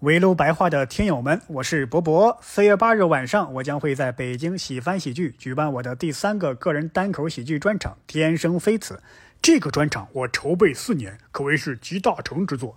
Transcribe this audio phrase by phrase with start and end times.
[0.00, 2.38] 围炉白话的听友们，我是博博。
[2.40, 8.94] 四月八日晚上，我将会在北京喜翻喜剧举办我的第三个个人单口喜剧专场《天生非此》。
[9.42, 12.76] 这个专场我筹备四年，可谓是集大成之作。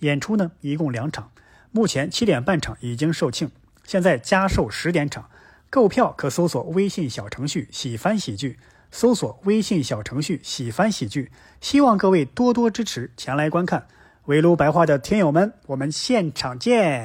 [0.00, 1.30] 演出呢，一共两场，
[1.70, 3.48] 目前七点半场已经售罄，
[3.84, 5.30] 现在加售十点场。
[5.70, 8.58] 购票可搜索微信小程序“喜翻喜剧”，
[8.92, 11.32] 搜索微信小程序“喜翻喜剧”。
[11.62, 13.86] 希望各位多多支持，前来观看。
[14.28, 17.02] 围炉白话的听友们，我们现场见。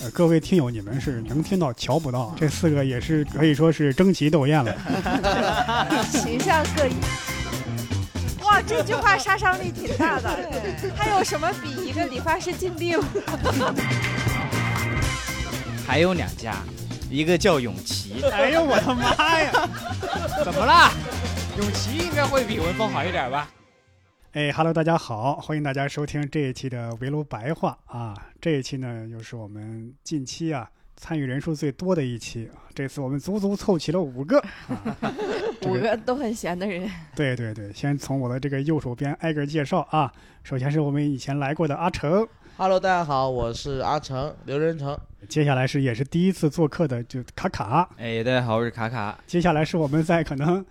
[0.00, 4.74] 呃，各位听友，你们是能听到瞧不到，这四个也是可以说是争奇斗艳了。
[6.10, 6.94] 形象各异。
[8.42, 10.50] 哇，这句话杀伤力挺大的。
[10.96, 13.04] 还有什么比一个理发师禁地吗？
[15.86, 16.54] 还有两家，
[17.10, 18.24] 一个叫永琪。
[18.32, 19.52] 哎呦我的妈呀！
[20.42, 20.90] 怎么了？
[21.58, 23.46] 永琪应该会比文峰好一点吧？
[24.34, 28.12] 哎哈喽，大家好，欢迎大家收听这一期的围炉白话啊！
[28.40, 32.58] 这一期呢，又是我们近期啊参与人数最多的一期啊。
[32.74, 35.14] 这次我们足足凑齐了五个，啊、
[35.62, 36.90] 这五个都很闲的人。
[37.14, 40.12] 对对对，先从我的这个右手边挨个介绍啊。
[40.42, 42.26] 首先是我们以前来过的阿成
[42.56, 44.98] ，Hello，大家好，我是阿成，刘仁成。
[45.28, 49.16] 接下来是也是第一次做客的就卡卡，哎，大家好，我是卡卡。
[49.28, 50.66] 接下来是我们在可能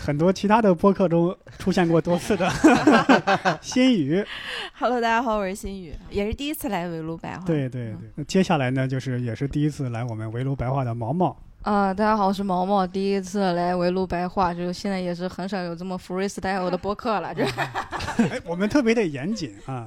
[0.00, 2.50] 很多其他的播客中出现过多次的
[3.62, 4.24] 新宇
[4.74, 7.44] ，Hello，大家好，我是心宇，也是第一次来围炉白话。
[7.44, 8.10] 对对对。
[8.16, 11.36] 那接下来呢，就是也是第一次来我们围炉白话的毛毛。
[11.62, 17.42] 啊、大家好，我是毛毛，第一次来围炉白话，就是现在也是很少有这么 freestyle 的播客了，这
[18.28, 19.86] 哎，我们特别的严谨啊。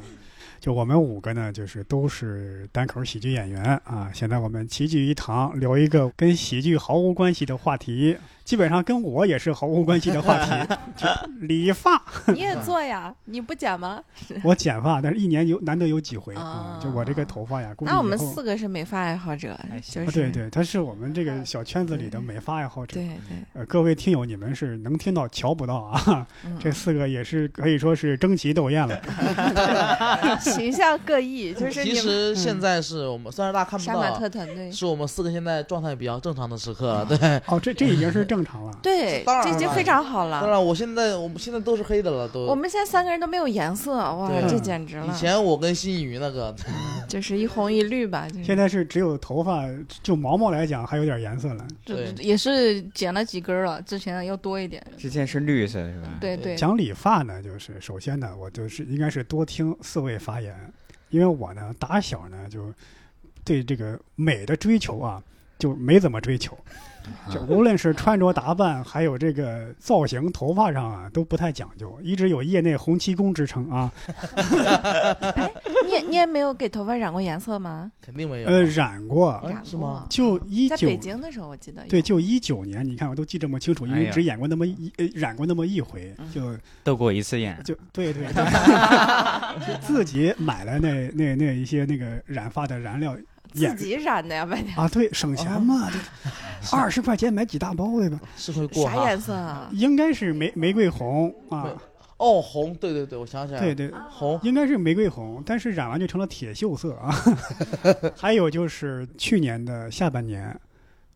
[0.60, 4.10] 就我们五个呢，就是都是单口喜剧演员啊。
[4.12, 8.18] 现在我们齐聚一堂，聊一个跟喜剧毫无关系的话题，
[8.48, 10.52] 基本上跟我也是毫无关系的话题，
[10.96, 11.06] 就
[11.42, 12.02] 理发。
[12.28, 13.14] 你也做呀？
[13.26, 14.02] 你不剪吗？
[14.42, 16.34] 我剪发，但是一年有难得有几回。
[16.82, 19.54] 就我这个头发呀，那我们四个是美发爱好者，
[19.84, 22.94] 就是啊对对，他是我们这个小圈子里的美发爱好者。
[22.96, 26.26] 对对呃，各位听友，你们是能听到瞧不到啊？
[26.46, 30.40] 嗯 这四个也是可以说是争奇斗艳了。
[30.40, 34.72] 形象各异，就是其实现在是我们，虽然大家看不杀马到，特团队。
[34.72, 37.06] 是我们四个现在状态比较正常的时刻。
[37.10, 38.80] 对，哦，这这已经是正常了。
[38.82, 40.42] 对当，然这已经非常好了。
[40.42, 42.42] 当然我现在我们现在都是黑的了，都。
[42.42, 45.06] 我们现在三个人都没有颜色，哇，这简直了！
[45.08, 46.56] 以前我跟新宇那个，
[47.08, 49.64] 就是一红一绿吧，就是现在是只有头发，
[50.02, 51.66] 就毛毛来讲还有点颜色了。
[51.86, 54.86] 这对也是剪了几根了，之前要多一点。
[54.98, 56.08] 之前是绿色是吧？
[56.20, 60.56] 对对，讲理发呢，就是首先呢，我就是应该是多听四位发言，
[61.10, 62.74] 因为我呢打小呢就
[63.44, 65.22] 对这个美的追求啊
[65.58, 66.58] 就没怎么追求，
[67.32, 73.92] 就无论是穿着打扮，还有这个造型、头发上啊都不太讲究，一直有业内洪七公之称啊。
[74.36, 75.52] 哎
[75.86, 77.90] 你也你也没有给头发染过颜色吗？
[78.02, 78.50] 肯定没有。
[78.50, 87.58] 呃，染过，是吗就一九在北京的时候，我记得对，就一九年，你看我都记这么清楚，因为只演过那么一呃染过那么一回，嗯就 斗过一次眼。
[87.64, 93.16] 就对对对，就自己买了那那那一些那个染发的染料
[93.58, 94.78] 自己染的呀，半天。
[94.78, 95.98] 啊，对，省钱嘛，这
[96.76, 98.20] 二十块钱买几大包对吧？
[98.38, 98.90] 是会过。
[98.90, 99.70] 啥颜色啊？
[99.72, 101.70] 应该是玫玫瑰红啊，
[102.18, 103.66] 哦，红，对对对，我想起来了。
[103.66, 104.40] 对对，红。
[104.44, 107.14] 应该是玫瑰红，但是染完就成了铁锈色啊。
[108.18, 110.60] 还有就是去年的下半年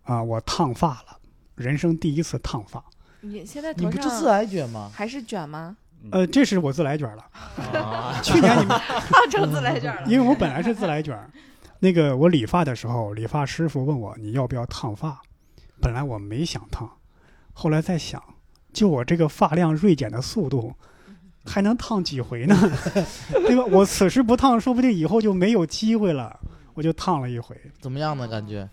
[0.03, 1.17] 啊，我烫发了，
[1.55, 2.83] 人生第一次烫发。
[3.21, 4.89] 你现在你头不是自来卷吗？
[4.93, 5.75] 还是卷吗？
[6.11, 7.23] 呃，这是我自来卷了。
[7.79, 10.01] 啊去年你们烫 成自来卷了。
[10.07, 11.29] 因为我本来是自来卷儿，
[11.83, 15.19] 那个我理发的时候，理发师傅问我你要不要烫发，
[15.81, 16.89] 本来我没想烫，
[17.53, 18.23] 后来在想，
[18.71, 20.75] 就我这个发量锐减的速度，
[21.43, 22.55] 还能烫几回呢？
[23.33, 23.65] 对吧？
[23.65, 26.39] 我此时不烫，说不定以后就没有机会了。
[26.75, 28.27] 我就烫了一回，怎么样呢？
[28.27, 28.69] 感觉？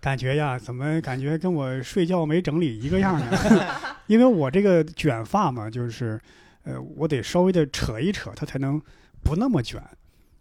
[0.00, 3.38] 感觉呀，怎么感觉跟我睡觉没整理一个样呢？
[4.08, 6.20] 因为我这个卷发嘛，就是，
[6.64, 8.80] 呃，我得稍微的扯一扯，它才能
[9.22, 9.80] 不那么卷。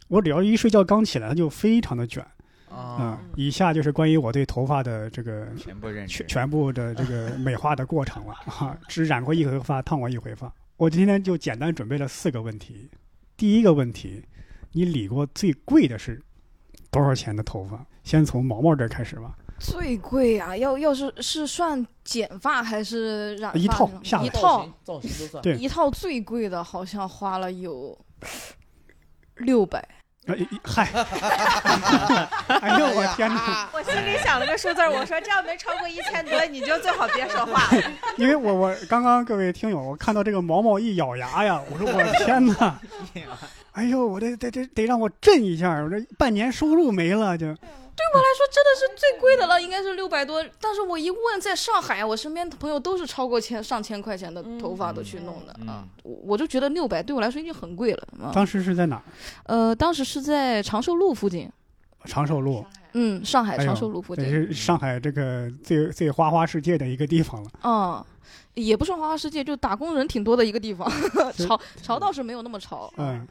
[0.09, 2.25] 我只要一睡觉刚起来，它就非常的卷。
[2.71, 6.27] 嗯啊，，以下就是关于我对头发的这个全部认识全。
[6.27, 10.53] 全部的这个美化的过程了 啊，只染过一回发，烫过一回发。
[10.77, 12.91] 我今天就简单准备了四个问题。
[13.35, 14.23] 第一个问题，
[14.73, 16.21] 你理过最贵的是
[16.91, 17.83] 多少钱的头发？
[18.03, 19.35] 先从毛毛这儿开始吧。
[19.57, 20.55] 最贵啊！
[20.55, 25.43] 要要是是算剪发还是染发一套下来一套型造型都算。
[25.43, 27.97] 对一套最贵的好像花了有
[29.37, 29.85] 六百。
[30.63, 30.87] 嗨！
[32.61, 33.67] 哎呦我天哪！
[33.73, 37.69] 我心里想了个数字儿，我说这样没超过一千多，你就最好别说话。
[38.17, 42.79] 因为我我刚刚各位听友，我看到这个毛毛一咬牙呀，我说我天哪！
[43.73, 47.55] 哎呦，我这得得得让我震一下，我这半年收入没了就。
[47.99, 50.41] 对我来说真的是最贵的了，应该是六百多。
[50.61, 58.31] 但是我一问，在上海，我身边的朋友都是超过千上千块钱的头发都去弄的、嗯啊，我我就觉得六百对我来说已经很贵了啊。
[58.33, 59.03] 当时是在哪儿？
[59.43, 61.51] 呃，当时是在长寿路附近，
[62.05, 67.51] 长寿路，嗯，上海长寿路附这近，是上海这个最最花花世界的一个地方了。
[67.63, 68.05] 嗯。
[68.55, 70.89] 也不算花花世界，就打工人挺多的一个地方，
[71.37, 73.25] 潮潮倒是没有那么潮，嗯，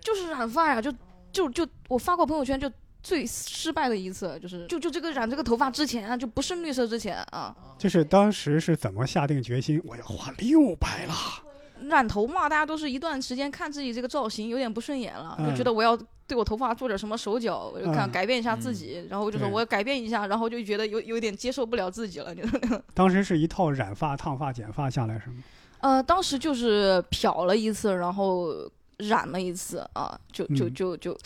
[0.00, 0.92] 就是染发呀，就
[1.30, 2.68] 就就我发过朋友圈，就
[3.02, 11.14] 最失败的一次，就是就就这个染这个头发之前啊，就不是绿色之前啊，就是当时是怎么下定决心，我要花六百了？
[11.88, 18.12] 染头嘛，大家都是一段时间看自己这个造型有点不顺眼了，嗯就觉得我要对我头发做点什么手脚，我就看嗯。
[18.12, 22.42] 改变一下自己，然后就说我要改变一下，然后就觉得有有点接受不了自己了，就。
[22.94, 25.42] 当时是一套染发、烫发、剪发下来是吗？
[25.80, 28.54] 呃，当时就是漂了一次，然后
[28.98, 30.74] 染了一次啊，就就嗯。
[30.74, 31.18] 就就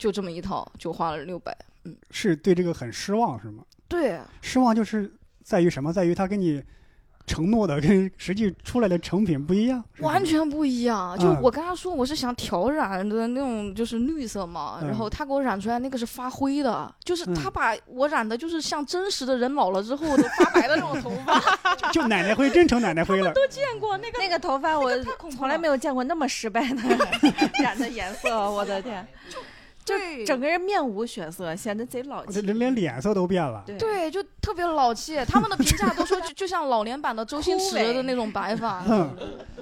[0.00, 1.54] 就这么一套，就花了六百。
[1.84, 3.62] 嗯是对这个很失望是吗？
[3.86, 5.12] 对，失望就是
[5.44, 5.92] 在于什么？
[5.92, 6.62] 在于他跟你
[7.26, 11.18] 承诺的跟实际出来的成品不一样，完全不一样。
[11.18, 21.40] 就嗯我跟他说我是想调染的那种，就是绿色嘛，嗯然后他给我染出来那个是发灰的，就是嗯他把我染的就是像真实的人老了之后都发白的那种头发。
[21.92, 23.32] 就奶奶灰真成奶奶灰了。
[23.32, 24.90] 都见过那个那个头发我
[25.30, 26.82] 从来没有见过那么失败的
[27.62, 29.06] 染的颜色，我的天！
[29.30, 29.38] 就
[29.98, 32.32] 对整个人面无血色，显得贼老气。
[32.34, 33.62] 这人连脸色都变了。
[33.66, 35.18] 对对，就特别老气。
[35.26, 38.82] 他们的评价都说就 就像老年版的周星驰的那种白发。
[38.88, 39.10] 嗯，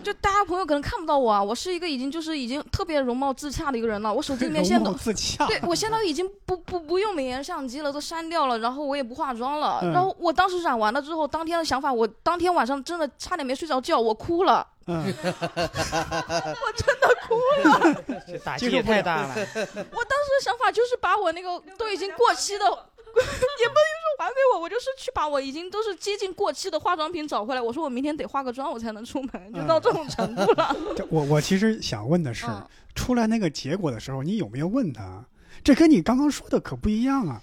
[0.03, 4.13] 就大家朋友可能看不到我啊，我是一个已经就是已经特别容貌自洽的一个人了。
[4.13, 4.93] 我手机里面现在都。
[4.93, 5.47] 自洽。
[5.47, 9.81] 对，我现在已经不不不用美颜相机了，都删掉了，然后我也不化妆了。
[9.83, 14.67] 嗯然后我当时染完了之后，当天的想法，我当天晚上真的差点没睡着觉，我哭了。
[14.89, 15.05] 嗯，
[18.27, 19.29] 这打击也太大了。
[19.29, 23.23] 我当时的想法就是把我那个都已经过期的， 也不能说
[24.19, 27.61] 还给我，我就是去把我已经都是接近过期的化妆品找回来。
[27.61, 30.75] 我说我明天得化个妆，我才能出门，就到这种程度了。
[30.97, 35.25] 这我我其实想问的是，嗯出来那个结果的时候，你有没有问他？
[35.63, 37.43] 这跟你刚刚说的可不一样啊。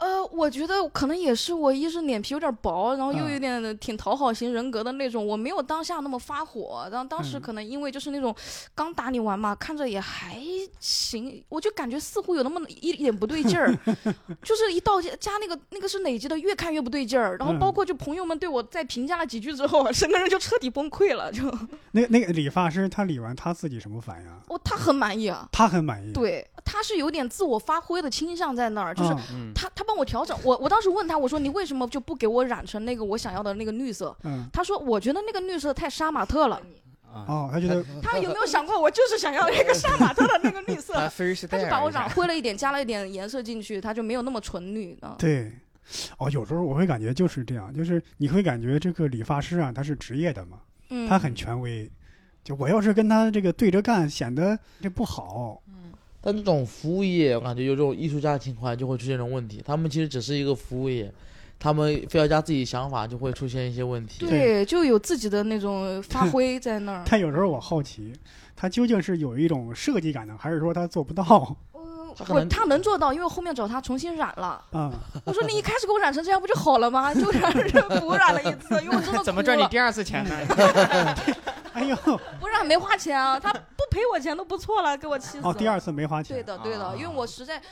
[0.00, 6.88] 呃，我觉得可能也是我一是脸皮有点薄，然后又嗯有点挺讨好型人格的那种，我没有当下那么发火。
[6.90, 8.34] 然后当时嗯可能因为就是那种
[8.74, 10.40] 刚打理完嘛，看着也还
[10.80, 13.76] 行，我就感觉似乎有那么一一点不对劲儿，
[14.42, 17.36] 就是一到家家那个那个是累积的，越看越不对劲儿。
[17.36, 21.42] 然后包嗯括就朋友们对我在评价了几句之后， 整个人就彻底崩溃了，就
[21.92, 24.58] 那那个理发师他理完他自己什么反应哦？
[24.64, 26.10] 他很满意啊，他很满意。
[26.14, 29.14] 对，他是有点自我发挥的倾向在那儿，就是
[29.54, 34.16] 他他帮我调整，我我当时问他，我说你为什么就不给我染成那个我想要的那个绿色？
[34.22, 36.62] 嗯他说我觉得那个绿色太杀马特了。
[37.12, 40.94] 啊，哦，他觉得他有没有想过我就是想要那个杀马特的那个绿色？
[41.48, 45.16] 他就把我染灰了一点，加了一点颜色进去，他就没有那么纯绿啊。
[45.18, 45.50] 对。
[46.18, 50.58] 哦，有时候我会感觉就是这样，就是你会感觉这个理发师啊，他是职业的嘛，
[50.90, 51.90] 嗯，他很权威。
[52.44, 55.60] 就我要是跟他这个对着干，显得这不好。
[56.20, 59.62] 但这种服务业，我感觉有这种艺术家情怀就会出现这种问题。
[59.64, 61.10] 他们其实只是一个服务业，
[61.58, 64.26] 他们非要加自己想法，就会出现一些问题。
[64.26, 67.04] 对，就有自己的那种发 挥在那儿。
[67.08, 68.12] 但有时候我好奇，
[68.54, 71.56] 他究竟是有一种设计感呢，还是说他做不到？
[72.18, 74.62] 呃我他能他能做到，因为后面找他重新染了。
[74.72, 74.92] 嗯、
[75.24, 77.12] 我说你一开始给我染成这样不就好了吗？
[77.14, 77.52] 就染
[78.00, 80.36] 补染了一次，因为我真的 怎么哭了赚你第二次钱呢？
[81.72, 81.96] 哎呦，
[82.40, 85.48] 不染没花钱啊，他不赔我钱都不错了，给我气死了。
[85.48, 86.36] 哦，第二次没花钱。
[86.36, 87.62] 对的，对的，啊因为我实在，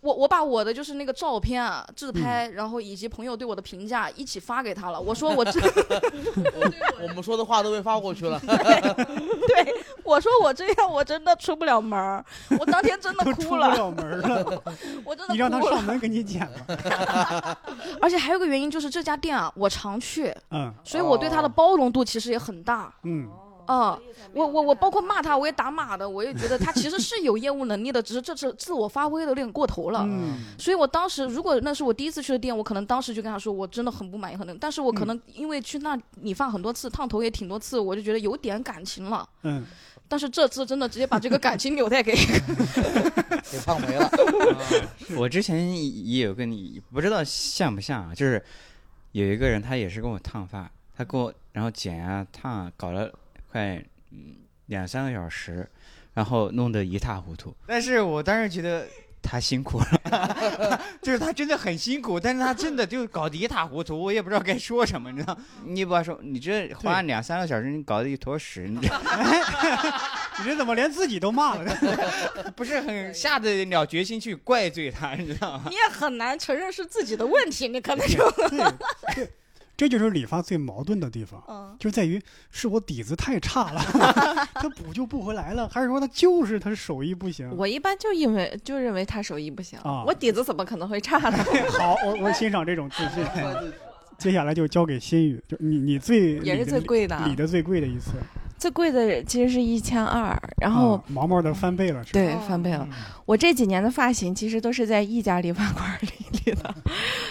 [0.00, 5.00] 我我把我的就是那个照片啊、自拍，嗯然后以及朋友对我的评价一起发给他了。
[5.00, 5.60] 我说我这
[7.02, 8.38] 我们说的话都被发过去了。
[8.46, 9.74] 对
[10.04, 12.24] 我说我这样我真的出不了门儿，
[12.58, 14.62] 我当天真的哭了，不了门了，
[15.04, 15.76] 我真的你让他哭了。
[15.76, 17.58] 上门给你剪了。
[18.00, 22.92] 而且还有个原因就是这家店啊，我常去，嗯所以我对他的包容度其实也很大。
[23.02, 23.28] 嗯，
[23.68, 24.00] 啊、
[24.32, 30.06] 我我我包括骂他，我也打码的，我也觉得他其实是有业务能力的，只是这次自我发挥的有点过头了。
[30.08, 39.28] 嗯所以我当时如果那是我第一次去的店，我可能当时就跟他说，我真的很不满意，很但是我可能因为去那理发很多次，烫头也挺多次，我就觉得有点感情了。
[39.42, 39.66] 嗯，
[40.08, 42.14] 但是这次真的直接把这个感情纽带给
[43.52, 44.10] 给烫没了。
[45.14, 45.70] 我之前
[46.06, 48.42] 也有跟你不知道像不像啊，就是
[49.12, 53.12] 有一个人他也是跟我烫发，他给我然后剪啊烫啊搞了
[53.50, 54.36] 快嗯
[54.66, 55.68] 两三个小时，
[56.14, 57.54] 然后弄得一塌糊涂。
[57.66, 58.86] 但是我当时觉得
[59.22, 65.38] 他辛苦了， 就是他真的很辛苦，但是他真的就搞得一塌糊涂，我也不知道该说什么，你知道？
[65.64, 69.00] 你不要说你这花两三个小时，你搞得一坨屎，你知道？
[70.40, 71.76] 你这怎么连自己都骂了？
[72.54, 75.64] 不是很下得了决心去怪罪他，你知道吗？
[75.68, 78.30] 你也很难承认是自己的问题，你可能就
[79.16, 79.28] 对，
[79.78, 82.20] 这就是理发最矛盾的地方，嗯，就在于
[82.50, 83.80] 是我底子太差了，
[84.54, 87.48] 他补救不回来了，还是说他就是他手艺不行？
[87.56, 91.38] 我一般就因为就认为他手艺不行，啊我底子怎么可能会差呢？
[91.78, 93.24] 好，我我欣赏这种自信。
[94.18, 98.10] 接下来就交给心宇，就你你最也是最贵的啊理的最贵的一次，
[98.58, 102.10] 最贵的其实是一千二，然后、啊毛毛的翻倍了，是吧？
[102.12, 102.40] 对哦。
[102.48, 102.86] 翻倍了。
[102.90, 102.96] 嗯。
[103.24, 106.08] 我这几年的发型其实都是在一家理发馆里
[106.44, 106.74] 理的，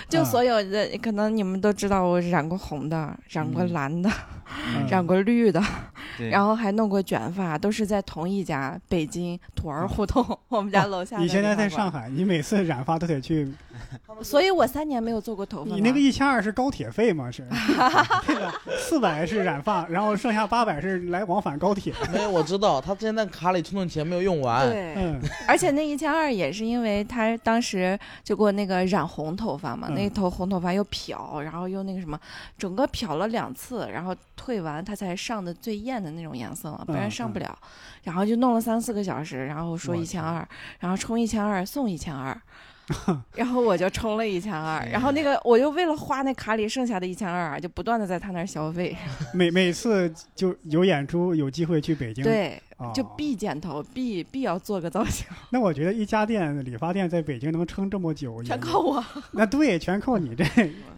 [0.08, 0.24] 就啊。
[0.24, 3.74] 所有的可能你们都知道，我染过红的，染过嗯。
[3.74, 4.37] 蓝的，嗯
[4.90, 5.62] 染过绿的，
[6.18, 13.52] 对然后还弄过卷发，都是在同一家北京土儿胡同 我们家楼下的你现在在上海，你每次染发都得去，
[14.22, 15.74] 所以我三年没有做过头发。
[15.74, 17.30] 你那个一千二是高铁费吗？
[17.32, 17.46] 是
[18.26, 21.94] 这个四百是染发，然后剩下八百是来往返高铁。
[22.12, 24.68] 没有，我知道他之前在卡里存的钱没有用完。
[24.68, 32.20] 对，嗯而且那一千二也是因为他当时就给我那个染红头发嘛，嗯那头红头发又漂，然后又那个什么，
[32.58, 37.60] 整个漂了两次，然后退完他才上的最艳的那种颜色嘛，不然嗯上不了。
[38.04, 40.48] 然后就弄了三四个小时，然后说一千二，
[40.80, 42.40] 然后充一千二送一千二。
[43.36, 48.96] 然后我就充了一千二，然后那个我就为了花那卡里剩下的一千二啊，就不断的在他那儿消费，
[49.36, 59.04] 每每次就有演出有机会去北京，对，啊就必剪头，必必要做个造型， 那我觉得一家店理发店在北京能撑这么久，全靠我，
[59.34, 60.46] 那对，全靠你这，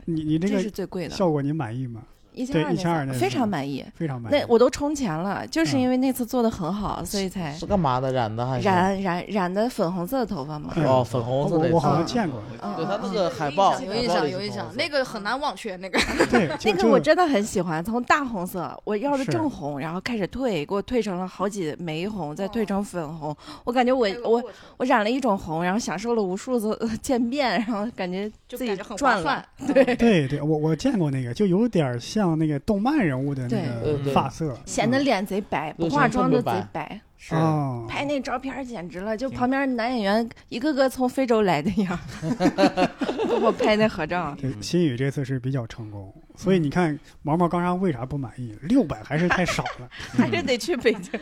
[0.05, 2.03] 你你这这是个最贵的，效果你满意吗？
[2.33, 3.85] 一千对二1200那非常满意。
[3.95, 4.35] 非常满意。
[4.35, 8.11] 那我都充钱了，就是嗯因为那次做的很好，所以才是干嘛的？
[8.11, 8.67] 染的还是？
[8.67, 10.71] 染染染的粉红色的头发嘛。
[10.75, 11.69] 嗯哦，粉红色的。
[11.69, 15.75] 我我好像嗯见过，嗯对他那嗯个海报，有印象，有印象，那个很难忘却。
[15.77, 23.35] 那个对， 那个我真的很喜欢，从大红色我要的是正红，然后开始退，给我退成了好几玫红，再退成粉红。
[23.63, 24.43] 我感觉我我
[24.77, 29.73] 我染了一种红，然后享受了无数次呃 渐变，然后感觉自己就感觉很划赚了算。。
[29.73, 37.01] 对，对对，我我见过那个，就有点像那个动漫人物的那对个发色，显得嗯脸贼白，不化妆的贼白。
[37.21, 41.99] 是哦，拍那照片简直了，就旁边男演员一个个从非洲来的一样，
[43.27, 44.33] 给我拍那合照。
[44.39, 48.55] 对，新宇这次是比较成功，所以你看毛毛刚刚为啥不满意？
[48.61, 49.89] 六百还是太少了。
[50.17, 51.19] 还是得去北京。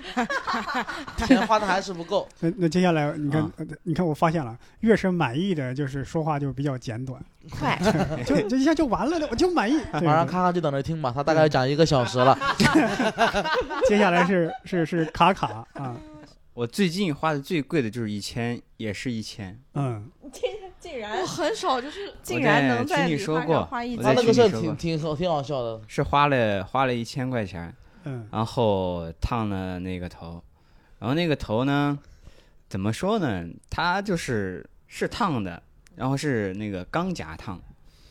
[1.26, 2.30] 钱花的还是不够。
[2.40, 3.52] 那那接下来你看
[3.82, 7.76] 你看我发现了，越是满意的，就是说话就比较简短，快，
[8.24, 9.82] 就就一下就完了，我就满意。
[9.94, 12.38] 对马上咔咔就等着听吧，他大概讲一个小时了。
[13.88, 15.87] 接下来是是是卡卡啊，
[16.58, 19.56] 我最近花的最贵的就是一千，也是一千。
[19.76, 20.10] 嗯，
[20.80, 25.80] 竟然我很少就是竟然能在群里理发说过上花一我在他那个挺挺好挺好笑的。
[25.88, 27.72] 是花了花了一千块钱，
[28.06, 30.44] 嗯然后烫了那个头，
[30.98, 31.96] 然后那个头呢，
[32.68, 33.48] 怎么说呢？
[33.70, 35.62] 它就是是烫的，
[35.96, 37.62] 然后是那个钢夹烫。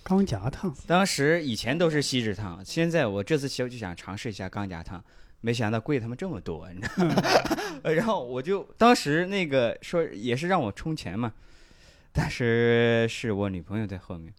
[0.05, 5.05] 钢夹烫，当时以前都是锡纸烫，现在我这次就就想尝试一下钢夹烫，
[5.47, 7.15] 没想到贵他们这么多，你知道吗？
[7.85, 11.33] 呃然后我就当时那个说也是让我充钱嘛，
[12.13, 14.35] 但是是我女朋友在后面，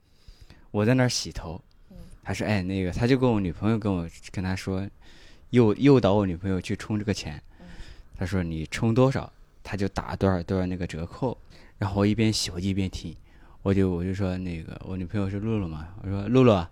[0.70, 1.62] 我在那儿洗头，
[2.24, 4.86] 他说哎那个他就跟我女朋友跟我跟他说，
[5.52, 7.42] 诱诱导我女朋友去充这个钱，
[8.18, 9.32] 他说你充多少
[9.64, 11.38] 他就打多少多少那个折扣，
[11.78, 13.16] 然后我一边洗我一边听。
[13.64, 16.66] 我就我就说那个我女朋友是露露嘛，我说露露，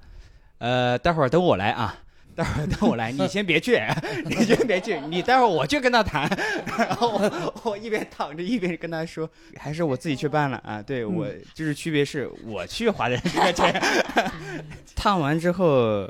[0.57, 1.95] 呃，待会儿等我来啊，
[2.35, 3.79] 待会儿等我来，你先别去，
[4.25, 6.29] 你先别去，你待会儿我去跟他谈，
[6.77, 13.81] 然后我我一边躺着一边跟他说，还是我自己去办了啊，对我就是区别是我去花的这个钱，
[14.95, 16.09] 烫完之后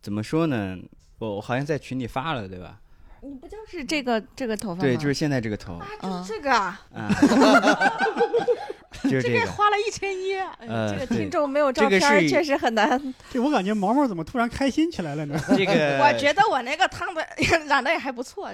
[0.00, 0.76] 怎么说呢？
[1.18, 2.78] 我我好像在群里发了对吧？
[3.22, 4.80] 你不就是这个这个头发吗？
[4.82, 7.08] 对，就是现在这个头啊，就是，这个啊，啊，
[9.08, 9.46] 就是这个。
[9.56, 10.34] 花了一千一，
[10.68, 13.00] 呃，这个听众没有照这个片确实很难。
[13.32, 15.40] 对我感觉毛毛怎么突然开心起来了呢？
[15.56, 15.72] 这个
[16.04, 17.26] 我觉得我那个烫的
[17.66, 18.50] 染的也还不错，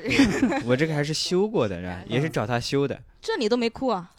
[0.64, 1.98] 我这个还是修过的，是吧？
[2.06, 2.98] 也是找他修的。
[3.20, 4.10] 这你都没哭啊？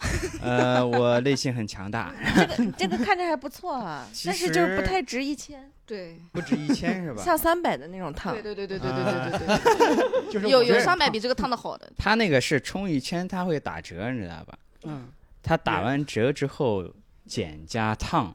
[0.41, 7.21] 呃，我内心很强大，这个这个看着还不错啊，但是就是不太值一千，对，不止一千是吧？
[7.23, 8.41] 像三百的那种烫对。
[8.41, 11.91] 对对对对对对对对就是，有有三百比这个烫的好的。
[11.97, 14.57] 他那个是充一千，他会打折，你知道吧？
[14.85, 15.07] 嗯，
[15.43, 16.83] 他打完折之后
[17.25, 18.33] 减加烫，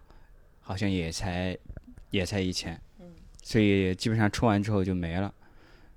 [0.60, 1.56] 好像也才
[2.10, 2.80] 也才一千，
[3.42, 5.32] 所以基本上充完之后就没了。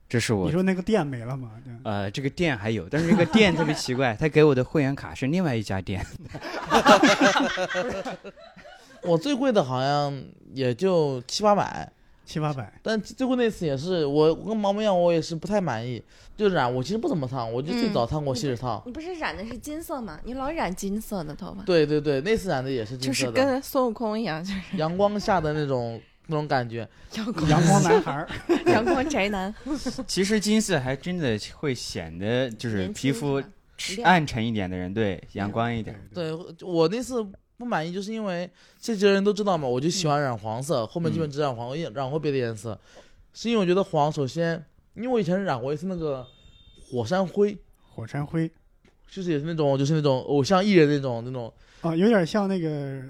[0.10, 1.52] 这是我你说那个店没了吗？
[1.64, 6.06] 对呃，这个店还有，但是这个店特别奇怪， 他给我的会员卡是另外一家店。
[9.04, 11.90] 我最贵的好像也就七八百，
[12.32, 12.72] 七八百。
[12.82, 16.02] 但最后那次也是，我跟毛毛一样，我也是不太满意。
[16.38, 18.82] 就染，我其实不怎么烫，我就最嗯早烫过锡纸烫。
[18.86, 20.20] 你不是染的是金色吗？
[20.24, 26.88] 你老染金色的头发，对对对，那次染的也是金色的，就是跟孙悟空一样，就是阳光下的那种那种感觉。
[27.16, 28.28] 阳光阳光男孩，
[28.68, 29.54] 阳光宅男，
[30.08, 33.44] 其实金色还真的会显得就是皮肤
[34.04, 36.00] 暗沉一点的人，对阳光一点。
[36.14, 37.24] 对我那次
[37.62, 38.50] 不满意，就是因为
[38.82, 42.76] 这些人都知道嘛，我就喜欢染黄色，后面基本只染黄，我也染过别的颜色，
[43.34, 44.66] 是因为我觉得黄，首先，
[44.96, 46.26] 因为我以前染过一次那个
[46.90, 47.56] 火山灰，
[47.94, 48.52] 火山灰。
[49.14, 53.02] 就是也是那种就是那种偶像艺人那种那种，啊，有点像那个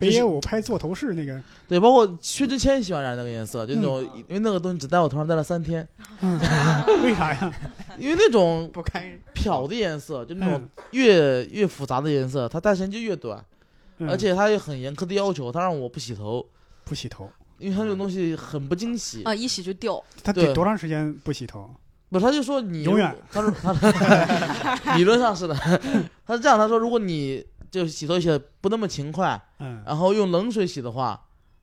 [0.00, 5.86] 北野武拍座头市那个，对，包括薛之谦喜欢染那个颜色，就那种、因为那个东西只在我头上戴了三天，
[6.22, 6.40] 嗯，
[7.04, 7.54] 为啥呀？
[7.98, 10.68] 因为那种不堪漂的颜色，就那种嗯。
[10.92, 13.44] 越、越复杂的颜色，它戴时间就越短，
[14.06, 16.46] 嗯而且他也很严苛的要求，他让我不洗头，
[16.84, 19.22] 不洗头，因为他这种东西很不经洗。
[19.24, 20.02] 啊，一洗就掉。
[20.16, 21.70] 对他得多长时间不洗头？
[22.10, 23.72] 不是，他就说你永远，他说他
[24.96, 25.54] 理论上是的，
[26.24, 31.20] 他是这样，他说如果你就洗头洗的不那么勤快，嗯，然后用冷水洗的话，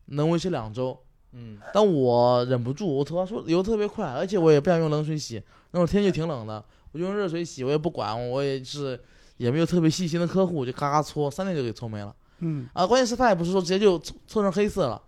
[0.07, 0.97] 能维持两周。
[1.33, 8.99] 嗯，但我忍不住，我头发说油特别快，而且我也不想用冷水洗，那会儿天气挺冷的，我就用热水洗，我也不管，我也是
[9.37, 12.13] 也没有特别细心的客户，就嘎嘎搓，三天就给搓没了。
[12.41, 15.01] 嗯啊，关键是他也不是说直接就搓搓成黑色了，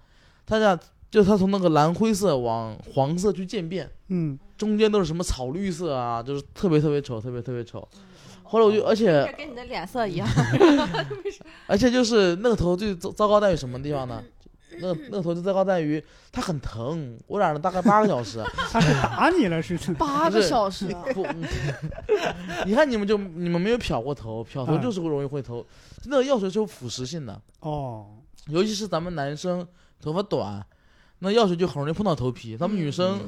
[0.46, 0.80] 他这样
[1.12, 3.90] 就他从那个蓝灰色往黄色去渐变。
[4.08, 7.88] 嗯，中间都是什么草绿色啊，就是特别特别丑，特别特别丑。
[8.44, 10.28] 后来我就，而且跟你的脸色一样。
[11.68, 14.24] 而且就是那个头最糟糟糕在于什么地方呢？
[14.80, 18.44] 那那个头最糟糕在于它很疼，我染了大概八个小时。
[18.72, 19.78] 他是打你了是？
[19.96, 21.04] 八个小时啊！
[21.14, 21.44] 不，嗯
[22.66, 25.66] 你看你们就你们没有漂过头，漂头嗯就是会容易会头。
[26.06, 28.08] 那个药水是有腐蚀性的，哦，
[28.48, 29.66] 尤其是咱们男生
[30.02, 30.66] 头发短，
[31.20, 32.58] 那药水就很容易碰到头皮。
[32.58, 33.20] 咱们女生，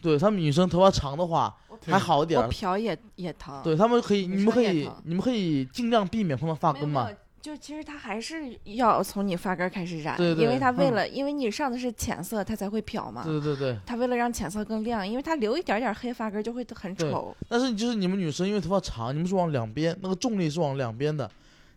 [0.00, 3.60] 对他们女生头发长的话还好一点儿，我漂也也疼。
[3.62, 7.20] 对他们可以，你们可以你们可以尽量避免碰到发根嘛没有没。
[7.20, 13.22] 有就其实它还是要从你发根儿开始染，对对因为它为嗯了，因为你上的是浅色，它才会漂嘛。
[13.22, 17.32] 对对对，它为了让浅色更亮，因为它留一点点黑发根儿就会很丑。
[17.48, 21.30] 但是就是你们女生因为头发长，你们是往两边，那个重力是往两边的，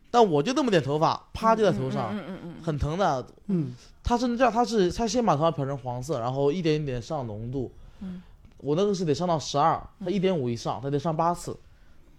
[0.09, 3.27] 但我就那么点头发，啪就在头上，嗯嗯嗯嗯很疼的。
[3.45, 7.71] 嗯他是这样，他是他先把头发漂成黄色，然后一点一点上浓度。
[8.01, 8.23] 嗯
[8.57, 11.55] 我那个是得上到十二，他一点五以上，他得上八次，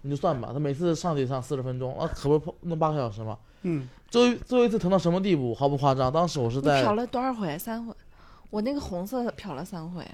[0.01, 3.37] 你就算吧，他每次上得上四十分钟，啊，可不是弄八个小时嘛。
[3.63, 5.53] 嗯，最后最后一次疼到什么地步？
[5.53, 7.57] 毫不夸张，当时我是在漂了多少回？
[7.57, 7.93] 三回。
[8.49, 10.05] 我那个红色漂了三回，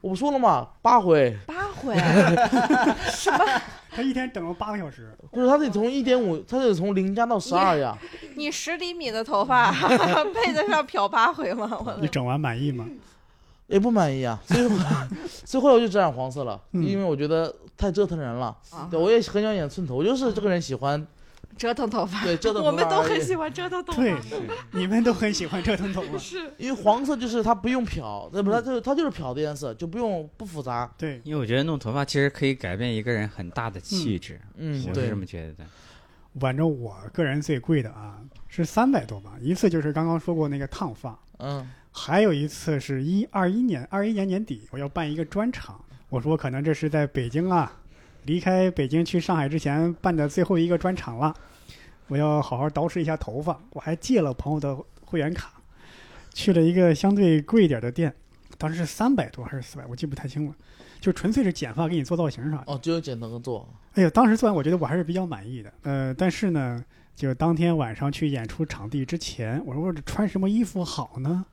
[0.00, 1.94] 我不说了吗，八回，八回。
[3.10, 3.38] 什么
[3.90, 7.96] 他一天整了八个小时，不是他得从一点五，他得从零加到十二呀。
[8.36, 11.80] 你十厘米的头发配得上漂八回吗？
[11.84, 12.86] 我你整完满意吗？
[13.68, 14.78] 也不满意啊，所以我
[15.44, 18.54] 所以后来我就只染黄色了，嗯因为我觉得太折腾人了。
[18.70, 18.86] 啊。
[18.90, 21.06] 对，我也很想演寸头，我就是这个人喜欢
[21.56, 24.02] 折腾头发，对 折腾头发我们都很喜欢折腾头发。
[24.02, 24.14] 对，
[24.72, 26.18] 你们都很喜欢折腾头发。
[26.18, 26.52] 是。
[26.58, 30.92] 因为黄色就是它不用漂，那不它就是它就是漂的颜色，就不用不复杂。
[30.98, 35.52] 对，因为我觉得弄头发其实可以改变一个人很大的气质，嗯，我是这，么觉得。
[35.54, 35.64] 的。
[36.38, 41.68] 反正我个人最贵的啊是三百多吧，一次就是刚刚说过那个烫发，嗯。
[41.90, 45.80] 还有一次是一二一年二一年年底我要办一个专场，
[46.10, 47.70] 我说可能这是在北京啊，
[48.24, 51.34] 离开北京去上海之前办的最后一个专场了，
[52.06, 55.52] 我要好好捯饬一下头发，我还借了朋友的会员卡，
[56.32, 58.14] 去了一个相对贵一点的店，
[58.56, 60.54] 当时是三百多还是四百，我记不太清了，
[60.98, 62.64] 就纯粹是剪发给你做造型啥的。
[62.66, 65.72] 哦，只有剪头做，哎呀，当时做完我觉得我还是比较满意的。
[65.82, 66.82] 呃，但是呢，
[67.14, 71.44] 就当天晚上去演出场地之前，我说我这穿什么衣服好呢？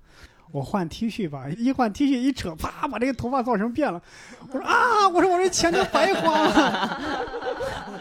[0.55, 4.01] 我换 T 恤吧，一换 T 恤一扯，啪，把这个头发造型变了。
[4.47, 7.25] 我说啊，我说我这钱就白花了。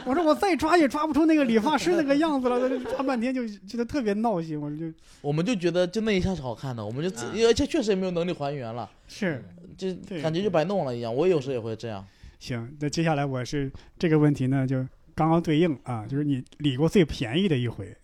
[0.07, 4.61] 我说我再抓也抓不出那个理发师那个样子了，抓半天就觉得特别闹心。
[4.61, 4.85] 我就
[5.21, 9.45] 我们就觉得就那一下是好看的，我们就自，而且确实也没有能力还原了，是
[9.77, 11.13] 就感觉就白弄了一样。
[11.13, 12.07] 我有时候也会这样。
[12.39, 12.73] 行。
[12.79, 14.77] 那接下来我是这个问题呢，就
[15.13, 17.97] 刚刚对应啊，就是你理过最便宜的一回。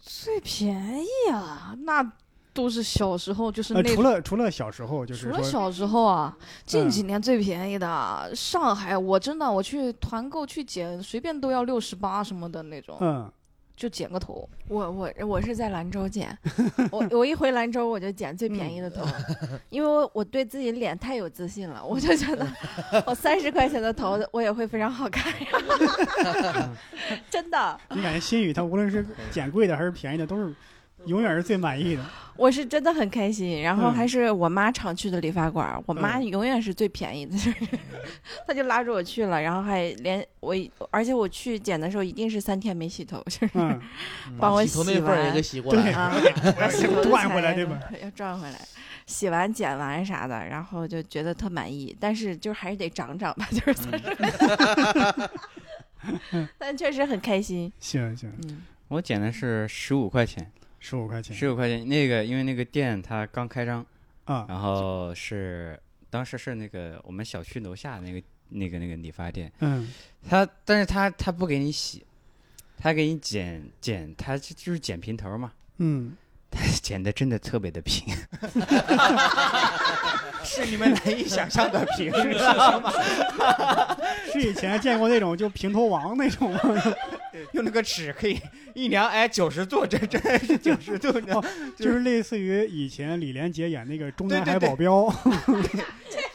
[0.00, 2.12] 最便宜啊，那
[2.58, 13.30] 都是小时候，就是呃，那除了除了小时候，就是除了小时候啊，近嗯几年最便宜的，上海我真的我去团购去剪，随便都要六十八什么的那种，嗯。
[13.78, 14.48] 就剪个头。
[14.66, 16.36] 我我我是在兰州剪，
[16.90, 19.06] 我我一回兰州我就剪最便宜的头，
[19.70, 22.44] 因为我我对自己脸太有自信了，我就觉得
[23.06, 26.68] 我三十块钱的头我也会非常好看呀，
[27.30, 27.78] 真的。
[27.90, 30.52] 你感觉新宇他无论是剪贵的还是便宜的，都是
[31.06, 32.04] 永远是最满意的。
[32.36, 33.92] 我是真的很开心，然后嗯。
[33.94, 36.26] 还是我妈常去的理发馆儿，我妈嗯。
[36.26, 37.66] 永远是最便宜的，就 是
[38.46, 40.54] 她就拉着我去了，然后还连我，
[40.90, 43.80] 而且我去剪的时候一定是三天没洗头，就是嗯，
[44.38, 45.90] 帮我洗头那洗份儿也完给洗过来。
[45.92, 46.14] 啊，
[46.60, 47.80] 要洗赚回来钱对吧？
[48.02, 48.60] 要赚回来，
[49.06, 53.88] 洗完剪完啥的，然后就觉得特满意，但是就还是得长长吧，就是
[56.56, 60.48] 但确实很开心，行行，嗯，我剪的是十五块钱，
[60.80, 61.86] 十五块钱十五块钱。
[61.88, 63.84] 那个因为那个店它刚开张，
[64.24, 65.78] 啊，然后是
[66.10, 69.92] 当时是那个我们小区楼下那个那个那个理发店，嗯
[70.28, 72.04] 他但是他他不给你洗，
[72.78, 76.16] 他给你剪剪，他就就是剪平头嘛，嗯，
[76.50, 78.06] 他剪的真的特别的平
[80.44, 82.90] 是你们难以想象的平，你知道吗？
[84.32, 86.60] 是以前见过那种就平头王那种吗？
[87.52, 88.38] 用那个尺可以
[88.74, 91.42] 一量，哎，九十度，这真的是九十度的，
[91.76, 94.92] 就是类似于以前李连杰演那个《中南海对对对保镖》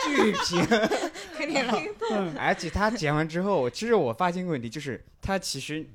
[0.06, 0.90] 巨 平。
[1.38, 1.74] 给你了，
[2.12, 5.86] 嗯而且他剪完之后，其实我发现一个问题，就是他其实，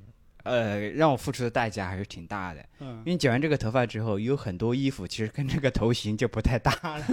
[0.49, 2.65] 呃，让我付出的代价还是挺大的。
[2.79, 3.03] 嗯。
[3.05, 7.05] 因为剪完这个头发之后，有很多衣服其实跟这个头型就不太搭了，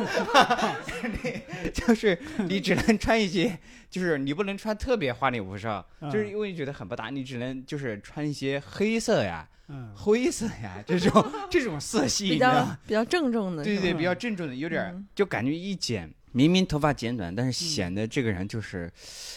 [1.75, 2.19] 就是
[2.49, 3.59] 你只能穿一些，
[3.91, 6.11] 就是你不能穿特别花里胡哨，嗯。
[6.11, 9.93] 就是因为觉得很不搭，你只能就是穿一些黑色呀、嗯。
[9.95, 12.77] 灰色呀这种 这种色系，比较？
[12.87, 15.07] 比较郑重的，对对对，比较郑重的，有点嗯。
[15.15, 18.91] 就感觉一剪，明明头发剪短，但是显得这个人就是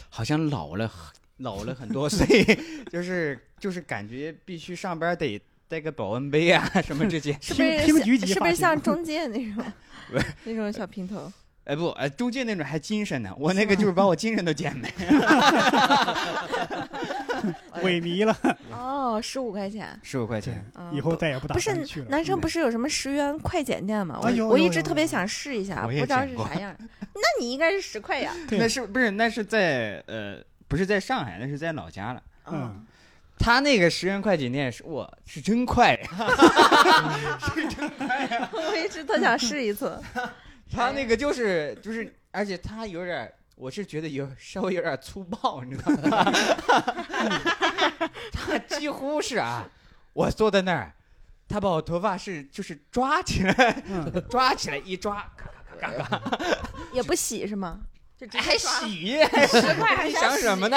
[0.10, 2.28] 好像老了很老了很多岁，
[2.92, 7.38] 就是就是感觉必须上班得带个保温杯啊什么这些。
[7.42, 9.64] 是不是是不是像中介那种
[10.46, 11.32] 那种小平头？
[11.66, 14.88] 哎不，哎中介那种还精神呢，我那个就是把我精神都减没。
[17.84, 18.36] 萎靡了，
[18.72, 19.98] 哦，十五块钱。
[20.02, 21.72] 十五块钱，嗯以后再也不打不是。
[22.10, 24.20] 男生不是有什么十元快剪店吗？
[24.22, 26.76] 我我一直特别想试一下，不知道是啥样。
[27.14, 28.34] 那你应该是十块呀？
[28.50, 32.24] 对那是不是那是在呃不是在上海，那是在老家了。
[32.52, 32.84] 嗯，
[33.40, 35.96] 他那个十元快剪店是我是真快，
[37.56, 40.00] 是真快呀 我一直特想试一次。
[40.70, 46.32] 他那个就是就是，而且他有点，我是觉得有稍微有点粗暴，你知道吗？
[48.32, 49.66] 他几乎是啊，
[50.14, 50.94] 我坐在那儿，
[51.48, 55.46] 他把我头发是就是抓起来，嗯抓起来一抓，咔
[55.80, 56.40] 咔咔咔咔，
[56.94, 57.80] 也不洗是吗？
[58.20, 58.72] 就直还接刷。
[58.82, 60.74] 洗， 十块还想什么洗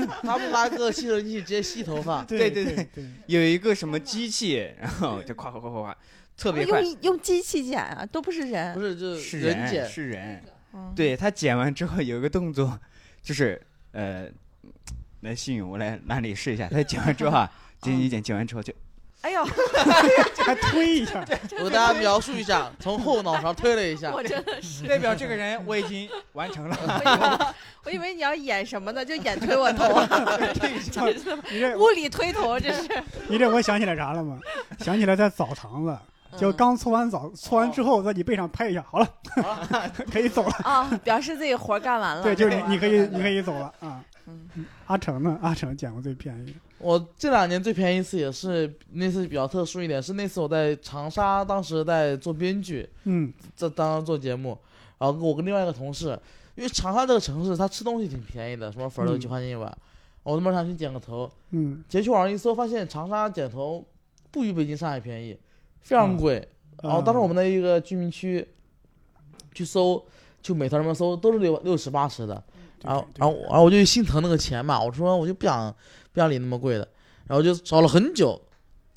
[0.00, 0.08] 呢？
[0.22, 2.88] 他们拿个吸尘器直接吸头发，对对对
[3.26, 5.96] 有一个什么机器，然后就夸夸夸夸夸，
[6.36, 8.80] 特别快，用用机器剪啊，都不是人不。
[8.80, 10.42] 是就是是人剪，是人。
[10.72, 12.78] 嗯，对他剪完之后有一个动作，
[13.22, 13.60] 就是
[13.92, 14.26] 呃，
[15.20, 16.68] 来信勇，我来哪里试一下。
[16.68, 18.72] 他剪完之后啊，剪剪剪剪完之后就
[19.26, 19.44] 哎呦，
[20.38, 21.24] 还推一下，
[21.58, 27.54] 我给大家描述一下，从后脑勺推了一下我，真的是， 代表这个人我已经完成了。
[27.82, 29.04] 我以为你要演什么呢？
[29.04, 30.06] 就演推我头啊，
[31.50, 32.88] 你这物理推头，这是。
[33.26, 34.38] 你这我想起来啥了吗？
[34.78, 35.98] 想起来在澡堂子，
[36.38, 39.08] 就刚搓完澡，搓完之后在你背上拍一下，好了，
[40.12, 40.52] 可以走了。
[40.62, 42.22] 啊，表示自己活干完了。
[42.22, 44.00] 对，就是你，你可以，你可以走了啊。
[44.28, 44.48] 嗯
[44.86, 45.36] 阿成呢？
[45.42, 53.32] 阿成捡过最便宜的，我这两年最便宜一次也是那次比较特殊一点，是那次我在长沙，当时在做编剧，嗯。
[53.54, 54.58] 在当时做节目，
[54.98, 56.18] 然后我跟另外一个同事，
[56.54, 59.20] 因为长沙这个城市它吃东西挺便宜的，什么粉儿都嗯。
[59.20, 59.76] 几块钱一碗，
[60.22, 61.82] 我他妈想去剪个头，嗯。
[61.88, 63.84] 结果去网上一搜，发现长沙剪头
[64.30, 65.38] 不比北京、上海便宜，
[65.80, 66.46] 非常贵。
[66.82, 68.46] 然后当时我们的一个居民区
[69.54, 70.04] 去搜，
[70.42, 72.44] 就美团上面搜都是六六十八十的，
[72.82, 75.74] 然后然后然后我就心疼那个钱嘛，我说我就不想
[76.16, 76.88] 不想理那么贵的，
[77.26, 78.40] 然后就找了很久，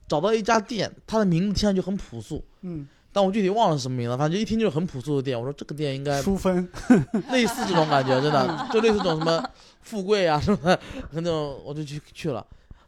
[0.07, 5.37] 找到一家店，它的名字听上去很朴素，嗯，但我具体忘了什么名字，反正就一听就是很朴素的店。
[5.37, 6.65] 我说这个店应该淑芬，
[7.29, 8.67] 类似这种感觉，真的。
[8.71, 9.43] 就类似这种什么
[9.81, 10.79] 富贵啊什么的，
[11.11, 12.45] 那种我就去去了。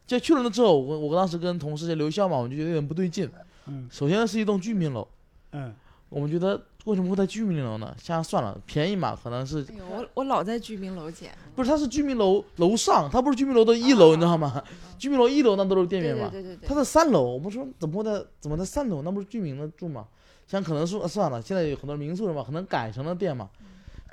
[0.07, 3.29] 就去了那之后，我我当时跟同事就留校嘛，我就觉得有点不对劲。
[3.65, 3.89] 嗯。
[3.91, 5.05] 首先是一栋居民楼，
[5.51, 5.75] 嗯。
[6.07, 7.95] 我们觉得为什么会在居民楼呢？
[8.01, 11.31] 现在算了，便宜嘛，可能是哎呦，我我老在居民楼捡。
[11.55, 14.63] 不是它是居民楼楼上，它不是居民楼的一楼，你知道吗？
[14.97, 16.73] 居民楼一楼那都是店面嘛，对对对对它。
[16.73, 19.01] 在三楼，我们说怎么会在怎么在三楼？
[19.03, 20.07] 那不是居民的住吗？
[20.47, 23.49] 想可能说、呃算了，现在有很多民宿是吧，可能改成了店嘛。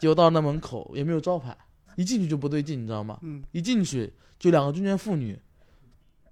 [0.01, 1.57] 结果到了那门口也没有招牌，
[1.97, 3.19] 一进去就不对劲，你知道吗？
[3.23, 5.37] 嗯，一进去就两个中年妇女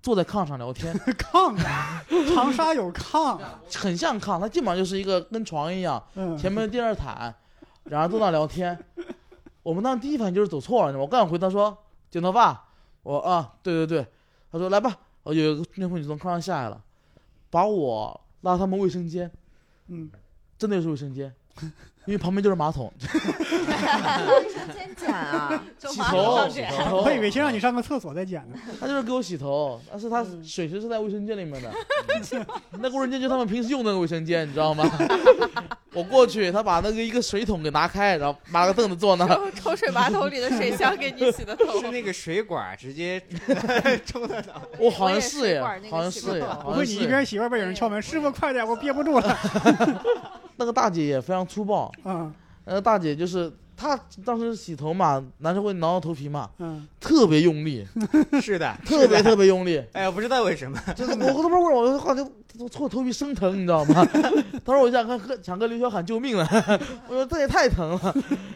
[0.07, 2.01] 坐在炕上聊天， 炕啊，
[2.33, 3.37] 长沙有炕，
[3.75, 7.35] 很像炕，它基本上就是一个跟床一样，嗯，前面第二毯，
[7.83, 8.79] 然后坐那聊天。
[9.65, 11.77] 我们当时第一反应就是走错了，我刚想回他说
[12.09, 12.69] 剪头发，
[13.03, 14.07] 我啊对对对，
[14.53, 16.81] 他说来吧，我有一个中年妇女从炕上下来了，
[17.51, 19.29] 把我拉到他们卫生间，
[19.89, 20.09] 嗯，
[20.57, 21.35] 真的就是卫生间，
[22.07, 27.03] 因为旁边就是马桶，先剪啊， 洗头，洗头。
[27.03, 28.57] 我以为先让你上个厕所再剪呢。
[28.81, 31.71] 他就是给我洗头，但是他嗯水池是在卫生间里面的，
[32.79, 34.89] 那个卫生间就他们平时用的那个卫生间，你知道吗？
[35.93, 41.81] 我过去，他把那个一个水桶给拿开，然后拿个凳子坐那儿，抽水马桶里的水箱给你洗的头。
[41.81, 43.21] 是那个水管直接
[44.05, 44.61] 冲到脑袋。
[44.79, 47.07] 我好像是耶好像是耶，洗过头不会你一。
[47.07, 49.39] 边洗外边有人敲门，师傅快点，我憋不住了。
[50.57, 52.33] 那个大姐也非常粗暴，嗯
[52.65, 57.87] 那个大姐就是她当时洗头嘛，男生会挠挠头皮嘛，嗯，特别用力，
[58.43, 59.81] 是的，特别特别用力。
[59.93, 60.77] 哎呀，不知道为什么。
[60.97, 64.05] 就是我都不知道为什么，我感觉我头皮生疼，你知道吗？
[64.65, 66.45] 当时我就想跟和想跟刘潇喊救命了，
[67.07, 68.15] 我说这也太疼了。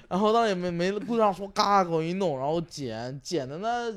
[0.09, 3.93] 然后当时也没没顾上说，嘎给我一弄，然后剪剪的呢，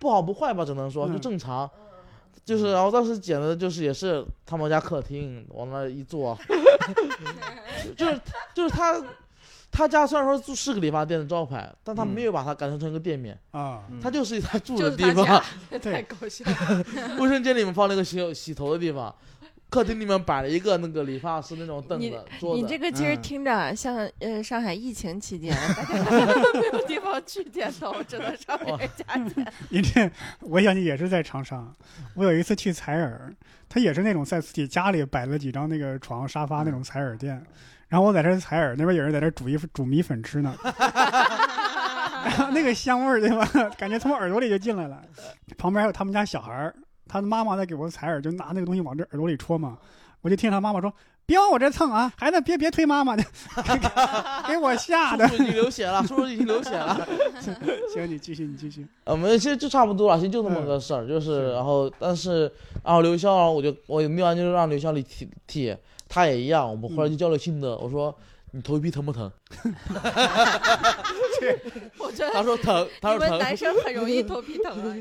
[0.00, 1.68] 不好不坏吧，只能说嗯就正常。
[2.48, 6.34] 就是，然后当时剪的就是也是他们家客厅，往那一坐，
[7.94, 8.18] 就是
[8.54, 8.98] 就是他
[9.70, 15.26] 他家虽然说住是个理发店的招牌，但他嗯没有把它改成成一个店面，啊，他就是他住的地方。
[15.70, 16.84] 太对搞笑了。
[17.18, 19.14] 卫生间里面放了一个洗洗头的地方，
[19.70, 22.62] 客厅里面摆了一个那个理发师那种凳子、桌子。
[22.62, 29.52] 你这个其实嗯听着像呃上海疫情期间， 大家没有地方去剪头，只能上别人家剪。
[29.68, 31.62] 你这， 我想你也是在长沙。
[32.14, 33.30] 我有一次去采耳，
[33.68, 37.44] 他也是那种在自己家里摆了几张那个床沙发那种采耳店，
[37.88, 40.56] 然后我在这儿采耳，那边有人在这煮一煮米粉吃呢，
[42.24, 43.46] 然后那个香味儿对吧？
[43.76, 45.02] 感觉从耳朵里就进来了。
[45.58, 46.74] 旁边还有他们家小孩儿，
[47.08, 49.78] 他的妈妈在给我采耳，就拿那个东西往这耳朵里戳嘛，
[50.20, 50.92] 我就听他妈妈说。
[51.26, 52.10] 别往我这蹭啊！
[52.16, 53.22] 孩子，别别推妈妈的，
[54.48, 55.28] 给我吓的。
[55.28, 57.06] 叔叔已经流血了，叔叔已经流血了。
[57.92, 58.86] 行，你继续，你继续。
[59.04, 62.50] 我们，其实就差不多了，其实就这么个事儿，就是是然后但是
[62.82, 65.76] 然后刘潇，我就我没完就让刘潇里剃剃，
[66.08, 68.16] 他也一样，我们后来就交流心得，我说
[68.52, 69.30] 你头皮疼不疼？
[71.98, 73.38] 我觉得他说疼，他说疼。
[73.38, 74.96] 男生很容易头皮疼啊。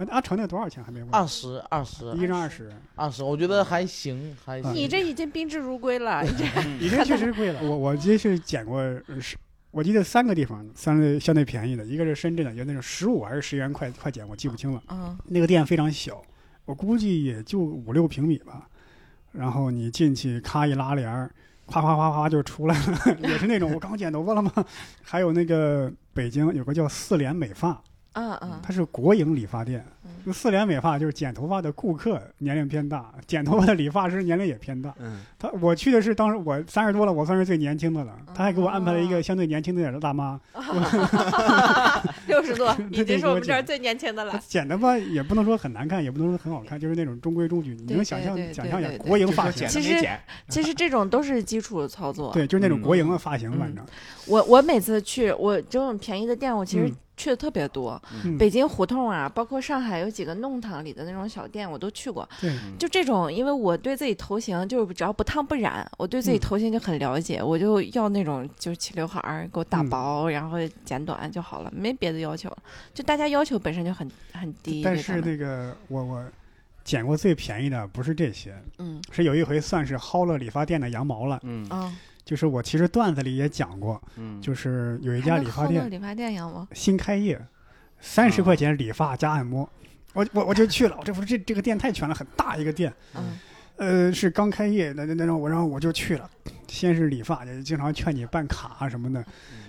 [0.00, 1.10] 呃阿成那多少钱还没问？
[1.12, 4.74] 二十，二十，一张二十，二十，我觉得还行，还行。
[4.74, 6.44] 你这已经宾至如归了，你这
[6.80, 7.60] 你这确实贵了。
[7.62, 9.36] 我我这是捡过，呃是
[9.70, 14.82] 我记得三个地方，三个相对便宜的，一个是深圳的，有那种十五还是十元快快剪，我记不清了。
[14.88, 16.22] 嗯那个店非常小，
[16.64, 18.66] 我估计也就五六平米吧。
[19.32, 21.30] 然后你进去，咔一拉帘儿，
[21.66, 24.52] 夸夸夸夸就出来了， 也是那种我刚剪头发了吗？
[25.04, 27.80] 还有那个北京有个叫四联美发，
[28.14, 29.84] 嗯嗯它是国营理发店
[30.32, 34.92] 四联美发就是剪头发的顾客年龄偏大，剪头发的理发师年龄也偏大。
[34.98, 38.14] 嗯，他我去的是当时我三十多了，我算是最年轻的了。
[38.34, 40.38] 他还给我安排了一哦个相对年轻的点的大妈，
[42.26, 44.38] 六十多， 这已经是我们这儿最年轻的了。
[44.46, 47.74] 剪的吧也不能说很难看，也不能说很好看，就是那种中规中矩。
[47.86, 52.32] 你能想象想象一下国营发型，其实都没剪，其实这种都是基础操作。
[52.32, 53.84] 对，就是那种嗯国营的发型，嗯反正
[54.26, 58.00] 我我每次去我这种便宜的店，我其实嗯去的特别多。
[58.24, 62.26] 嗯北京胡同啊，包括上海有几个弄堂里的那种小店，我都去过。
[62.40, 72.50] 对，就这种，因为我对自己头型就是只要不烫不染，我对自己嗯头型就很了解，我就要那种就是齐刘海儿，给我打嗯薄，然后剪短就好了，没别的要求。
[72.94, 74.82] 就大家要求本身就很很低。
[74.82, 76.24] 但是那个我我
[76.82, 81.38] 剪过最便宜的不是这些，嗯是有一回算是薅了理发店的羊毛了。
[81.42, 81.92] 嗯啊，
[82.24, 87.40] 就是我其实段子里也讲过，嗯，就是有一一家理发店理发店养吗，新开业，
[88.00, 89.68] 三十块钱理发加按摩，
[90.12, 90.96] 我我我就去了。
[90.98, 93.38] 我这不是这这个店太全了，很大一个店，嗯
[93.76, 96.28] 呃，是刚开业那那那种，我然后我就去了。
[96.68, 99.24] 先是理发，也经常劝你办卡啊什么的。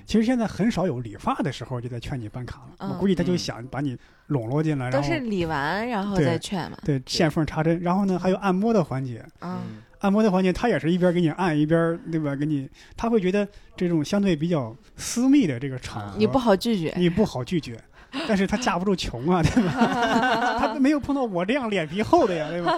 [0.06, 6.78] 其实现在很少有理发的时候就在劝你办卡了，嗯我估计他就嗯想把你笼络进来，然后都是理完然后再劝嘛。
[6.84, 9.26] 对线缝插针，然后呢还有按摩的环节。
[9.40, 12.36] 啊，嗯按摩的环节，他也是一边给你按一边对吧？
[12.36, 16.94] 给你，他会觉得这种相对比较私密的这个场合，你不好拒绝。
[16.98, 17.80] 你不好拒绝，
[18.28, 20.58] 但是他架不住穷啊，对吧？
[20.60, 22.74] 他没有碰到我这样脸皮厚的呀，对吧？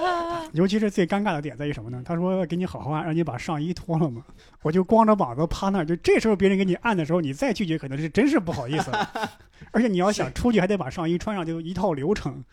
[0.52, 2.02] 尤其是最尴尬的点在于什么呢？
[2.06, 4.22] 他说给你好好按，让你把上衣脱了嘛，
[4.62, 9.10] 我就光着膀子趴那儿，就这时候别人给你按的时候，你再拒绝可能是真是不好意思了，
[9.72, 12.44] 而且你要想出去还得把上衣穿上，就一套流程。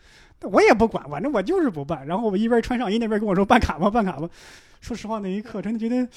[0.43, 2.05] 我也不管，反正我就是不办。
[2.07, 4.27] 然后我一边穿上衣，那边跟我说办卡吧，办卡吧。
[4.79, 6.07] 说实话，那一刻真的觉得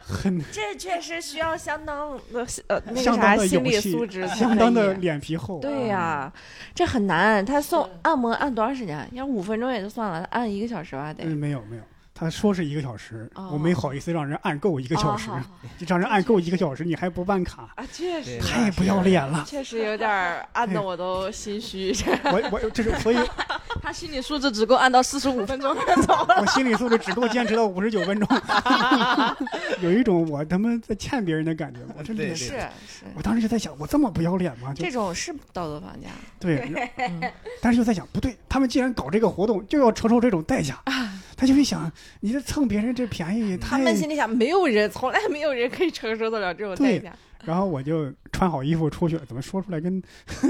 [0.00, 5.60] 很 这确实需要相当的呃那个啥心理素质，相当的脸皮厚。
[5.60, 6.32] 对呀、
[6.74, 7.44] 这很难。
[7.44, 9.08] 他送按摩按多长时间？
[9.12, 11.24] 要五分钟也就算了，按一个小时吧得。
[11.24, 11.82] 嗯，没有没有，
[12.18, 15.30] 他说是一个小时，哦我没好意思让人按够一个小时，
[15.78, 19.44] 就让人按够一个小时，你还不办卡，啊，确实太不要脸了。
[19.46, 20.10] 确实有点
[20.52, 21.92] 按的我都心虚。
[21.92, 23.16] 这我我这是所以
[23.80, 25.72] 他心理素质只够按到四十五分钟
[26.04, 26.38] 走了。
[26.42, 28.28] 我心理素质只够坚持到五十九分钟，
[29.80, 31.78] 有一种我他妈在欠别人的感觉。
[31.96, 34.74] 我真的是是，我当时就在想，我这么不要脸吗？
[34.74, 36.08] 就这种是道德绑架。
[36.40, 40.82] 对，嗯但是就在想，不对，他们既然搞这个活动，就要承受这种代价。
[41.38, 47.12] 他就会想，你这蹭别人这便宜， 他们心里想，没有人，从来没有人可以承受得了这种代对价。
[47.44, 50.02] 然后我就穿好衣服出去了，怎么说出来跟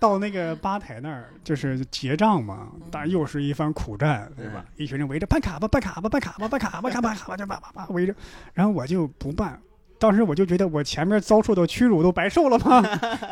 [0.00, 4.64] 到那个吧台那儿就是结账嘛，当然又是一番苦战，对吧？
[4.76, 8.12] 一群人围着办卡吧，办卡吧，办卡吧，办卡吧，办卡吧，办卡吧，就叭叭叭围着，
[8.52, 9.56] 然后我就不办。
[10.00, 12.82] 当时我就觉得我前面遭受的屈辱都白受了吗？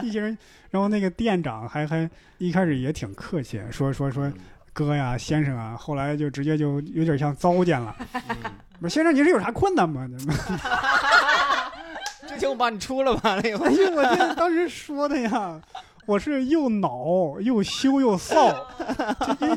[0.04, 0.38] 一群人，
[0.70, 2.08] 然后那个店长还还
[2.38, 4.32] 一开始也挺客气，说说说
[4.86, 7.94] 哥呀先生啊，后来就直接就有点像糟践了。
[8.80, 10.08] 不是先生，您是有啥困难吗？
[12.26, 13.38] 之前我把你出了吧？
[13.42, 15.60] 那哎呦，我天当时说的呀，
[16.06, 18.54] 我是又恼又羞又臊，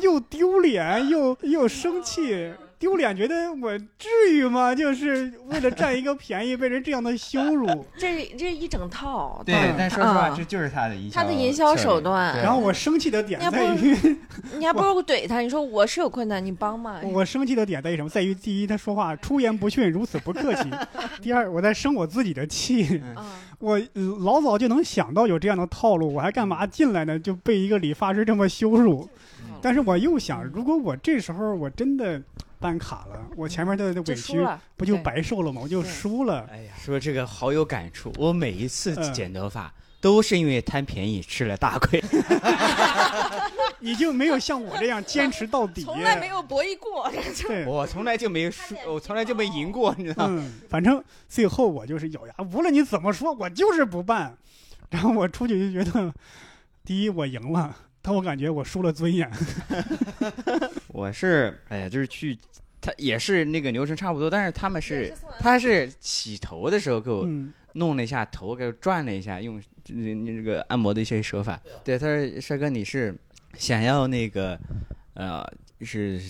[0.02, 2.52] 又丢脸又又生气。
[2.84, 4.74] 丢脸，觉得我至于吗？
[4.74, 7.66] 就是为了占一个便宜，被人这样的羞辱。
[7.96, 13.96] 这这一整套，对嗯，但说实话，啊这就是他的营销他的营销手段然后我生气的点在于，
[14.58, 17.00] 你还不如怼他，你说我是有困难，你帮嘛。
[17.04, 18.08] 我生气的点在于什么？
[18.10, 20.68] 在于第一，他说话出言不逊，如此不客气；
[21.22, 23.00] 第二，我在生我自己的气。
[23.16, 23.24] 啊，
[23.60, 27.18] 我呃老早就能想到有这样的套路，我还干嘛进来呢？
[27.18, 29.08] 就被一个理发师这么羞辱。
[29.62, 32.20] 但是我又想，如果我这时候我真的
[32.64, 34.42] 办卡了，我前面的委屈，
[34.74, 35.60] 不就白受了吗？
[35.62, 36.48] 我就输了。
[36.50, 38.10] 哎呀，说这个好有感触。
[38.16, 42.02] 我每一次嗯剪头发都是因为贪便宜吃了大亏。
[43.80, 45.82] 你就没有像我这样坚持到底。
[45.82, 47.12] 从来没有博弈过，
[47.46, 50.34] 对，我从来就没输，我从来就没赢过，你知道吗？
[50.40, 54.34] 嗯，反正最后我就是咬牙，无论你怎么说，我就是不办。
[54.88, 56.14] 然后我出去就觉得，
[56.82, 59.30] 第一我赢了，但我感觉我输了尊严。
[60.92, 62.38] 我是哎呀，就是去，
[62.78, 71.58] 他也是那个流程差不多，但是他们是他是洗头的时候给我嗯弄了一下头，给我转了一下，用那那个按摩的一些手法。
[71.82, 73.16] 对，他说帅哥，你是
[73.56, 74.60] 想要那个
[75.14, 75.42] 呃
[75.80, 76.20] 是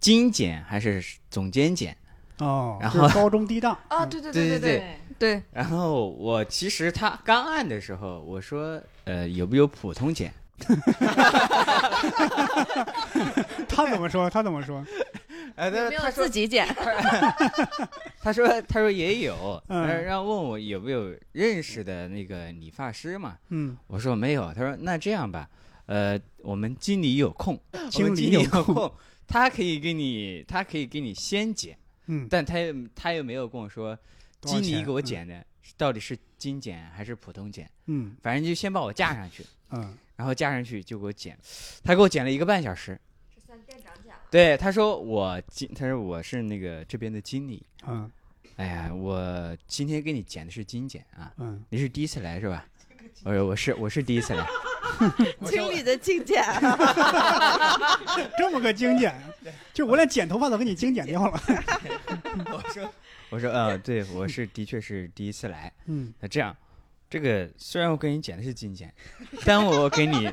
[0.00, 1.96] 精简还是总监剪？
[2.38, 10.34] 哦，然后高中低档啊，嗯对对对对对对，对，然后我其实他刚按的时候，我说呃有没有普通剪？
[13.68, 14.28] 他怎么说？
[14.30, 14.84] 他怎么说？
[15.56, 16.66] 他自己剪？
[18.20, 23.36] 他说他说也有，嗯呃然后问我有没有认识的那个理发师嘛？
[23.48, 24.52] 嗯，我说没有。
[24.54, 25.48] 他说那这样吧，
[25.86, 27.58] 呃，我们经理有空，
[27.90, 28.92] 经我们经理理有空空，
[29.26, 33.98] 他可以给你，他可以给你先剪，嗯，但他又他又没有跟我说
[34.42, 35.44] 经理给我剪的
[35.76, 41.38] 到底是精剪还是普通剪，嗯反正就先把我架上去，嗯然后加上去就给我剪，
[41.84, 43.00] 他给我剪了一个半小时。
[44.30, 47.64] 对，他说我经，他说我是那个这边的经理。
[47.86, 48.10] 嗯
[48.56, 52.66] 哎呀，我今天给你剪的是精剪啊，嗯，你是第一次来是吧？
[53.22, 54.44] 我说我是我是第一次来，
[55.46, 56.42] 经理的精简，
[58.36, 59.14] 这么个精简，
[59.72, 61.40] 就我连剪头发都给你精简掉了。
[62.52, 62.92] 我说
[63.30, 65.72] 我说呃，对我是的确是第一次来。
[65.86, 66.54] 嗯那这样，
[67.10, 68.92] 这个虽然我给你剪的是金剪，
[69.44, 70.30] 但我给你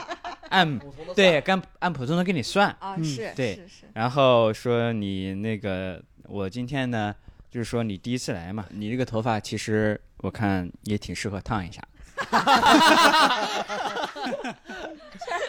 [0.50, 0.80] 按
[1.16, 7.16] 对按按普通的给你算，啊，嗯是对是是，然后说你那个我今天呢，
[7.50, 11.82] 就是说你第一次来嘛，你这个头发其实我看也挺适合烫一下。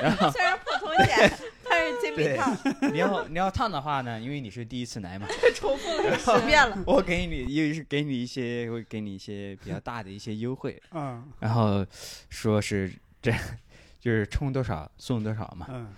[0.00, 1.30] 然后虽然普通剪，
[1.68, 2.56] 但是经理对烫，
[2.92, 6.76] 你要你要烫的话呢，因为你是第一次来嘛， 重复了十遍 了。
[6.86, 11.84] 我给你又是给你一些会给你一些比较大的一些优惠，嗯然后
[12.28, 13.32] 说是这
[14.00, 15.66] 就是充多少送多少嘛。
[15.70, 15.88] 嗯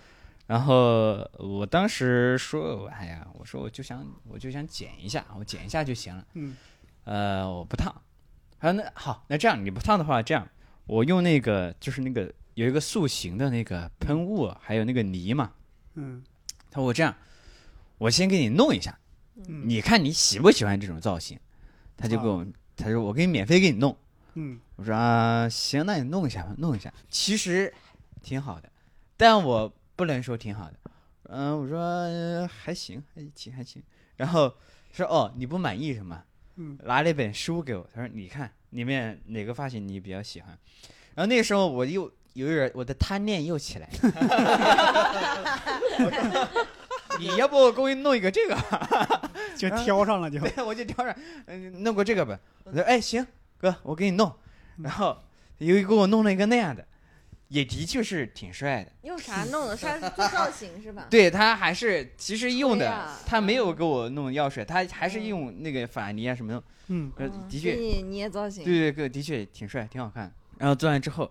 [0.47, 6.25] 然后我当时说，哎呀，我说我就想我就想剪一下，我剪一下就行了。
[6.33, 6.57] 嗯
[7.03, 7.93] 呃，我不烫。
[8.59, 10.47] 他说那好，那这样你不烫的话，这样
[10.87, 15.51] 我用那个就是那个有一个塑形的那个喷雾，还有那个泥嘛。
[15.99, 16.23] 嗯
[16.71, 17.15] 他说我这样，
[17.97, 18.97] 我先给你弄一下，
[19.47, 21.39] 嗯，你看你喜不喜欢这种造型？
[21.97, 22.45] 他就给我，
[22.77, 23.95] 他说我给你免费给你弄。
[24.35, 26.93] 嗯我说啊，行，那你弄一下吧，弄一下。
[27.09, 27.73] 其实
[28.21, 28.71] 挺好的，
[29.17, 30.79] 但我不能说挺好的。
[31.23, 33.83] 嗯、我说、呃还行，还行，还行。
[34.15, 34.55] 然后
[34.91, 36.23] 说哦，你不满意是吗？
[36.55, 40.57] 嗯拿了一本书给我，他说你看里面哪个发型你比较喜欢？
[41.15, 42.09] 然后那个时候我又
[42.39, 44.09] 有一点我的贪念又起来了。
[47.19, 49.29] 你要不给我弄一个这个吧？
[49.57, 50.39] 就挑上了就。
[50.47, 51.13] 对，我就挑上，
[51.47, 52.39] 嗯，弄个这个吧。
[52.63, 53.25] 我说，哎，行，
[53.57, 54.33] 哥，我给你弄。
[54.81, 55.17] 然后
[55.57, 56.85] 又给我弄了一个那样的，
[57.49, 58.91] 也的确是挺帅的。
[59.01, 59.75] 用啥弄的？
[59.75, 59.85] 是
[60.15, 61.07] 做造型是吧？
[61.09, 67.11] 对他还是其实用的啊，他没有给我弄药水，他还是用那个法泥啊什么的，嗯
[67.49, 68.63] 的确你捏造型。
[68.63, 70.33] 对对对，的确挺帅，挺好看。
[70.57, 71.29] 然后做完之后，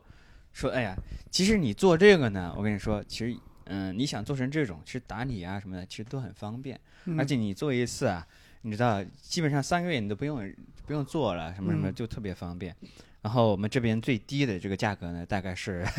[0.58, 0.96] 说：“哎呀，
[1.30, 3.36] 其实你做这个呢，我跟你说，其实，
[3.66, 6.78] 嗯，你想做成这种，其实打理啊什么的，其实都很方便。
[7.04, 8.26] 嗯而且你做一次啊，
[8.62, 10.52] 你知道，基本上三个月你都不用
[10.84, 12.74] 不用做了，什么什么，嗯就特别方便。
[13.22, 15.84] 然后我们这边最低的这个价格呢，大概是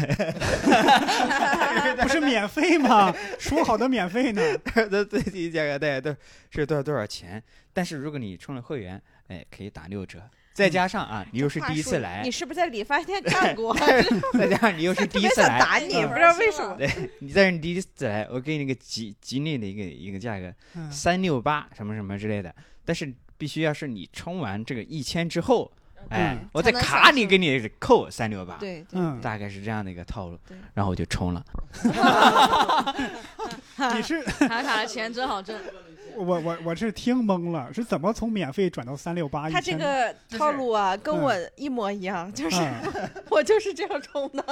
[2.01, 3.13] 不是免费吗？
[3.39, 4.41] 说好的免费呢？
[4.89, 6.13] 的最低价格大概都
[6.49, 7.41] 是多少多少钱。
[7.73, 10.21] 但是如果你充了会员，哎，可以打六折。
[10.53, 13.73] 再加上啊，你又是第一次来你，是不是在理发店干过？
[14.33, 16.75] 再加上你又是第一次来，想打你，嗯不知道为什么。
[16.75, 16.89] 对，
[17.19, 22.53] 你在你第一次来，我给你个吉吉利的一个一个价格，嗯三六八什么什么之类的。
[22.83, 25.71] 但是必须要是你充完这个一千之后，
[26.09, 28.85] 哎嗯，我在卡里给你扣三六八，对
[29.21, 30.39] 大概是这样的一个套路。
[30.73, 31.45] 然后我就充 了，
[33.95, 35.55] 你是卡卡的钱真好挣。
[36.17, 39.49] 我我我是听懵了，是怎么从免费转到三六八？
[39.49, 44.43] 他这个套路啊，跟我一模一样，就是嗯我就是这样充的，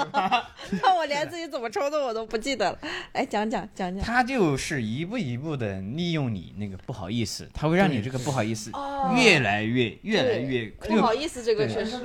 [0.82, 2.80] 但我连自己怎么充的我都不记得了。
[3.12, 4.06] 哎，讲讲讲讲。
[4.06, 11.98] 他就是一步一步的利用你那个不好意思，他会让你这个不好意思哦越来越越来越不好意思，这个对确实，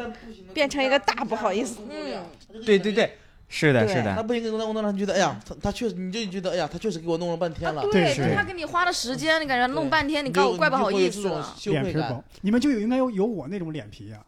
[0.55, 1.79] 变成一个大不好意思。
[1.91, 3.17] 嗯，对对对，
[3.49, 11.55] 是的，是的，他不行给你弄弄，让你觉得，哎呀，他他确实，你就觉得，哎呀，他确实给我弄了半天了，对，是他给你花的时间，你感觉弄半天，你你告我怪不好意思了。
[11.59, 14.19] 羞愧感脸皮薄。，你们就有应该有有我那种脸皮呀、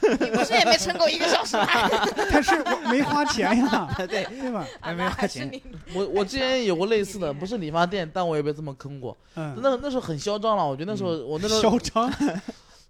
[0.00, 1.66] 对 你不是也没撑够一个小时吗？
[2.30, 4.64] 但是我没花钱呀， 对，对吧？
[4.80, 5.50] 还没花钱，
[5.94, 9.16] 我我之前有过类似的，不是理发店，但我也被这么坑过。
[9.34, 12.12] 嗯，那那时候很嚣张了，我觉得那时候我那时候嚣张，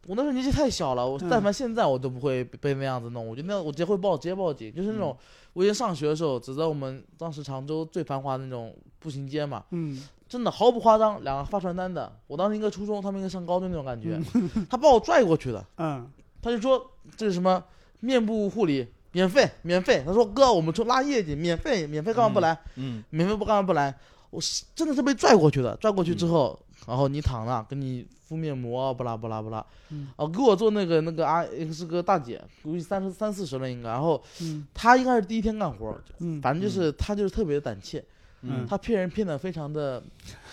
[0.08, 5.14] 我那时候年纪太小了，我嗯但凡现在我都不会被那样子弄，我觉得那我直接会报直接报警，就是那种
[5.52, 10.02] 我以前上学的时候，只在我们当时常州最繁华的那种步行街嘛，嗯。
[10.28, 14.20] 真的毫不夸张，两个发传单的，我当时应该初中，他们应该上高中那种感觉，
[14.68, 16.06] 他把我拽过去的，嗯。
[16.42, 17.64] 他就说这是什么
[18.00, 22.58] 面部护理免费免费，他说哥我们出拉业绩免费免费干嘛不来？
[22.76, 23.94] 嗯，免费不干嘛不来？
[24.28, 38.04] 我是真的是被拽过去的，拽过去之后，然后你躺那，给你敷面膜，不啦不啦不啦，嗯啊，给我做那个那个啊，是个大姐，估计三十三四十了应该，然后嗯她应该是第一天干活，嗯，反正就是她就是特别的胆怯，
[38.42, 40.02] 嗯她骗人骗的非常的？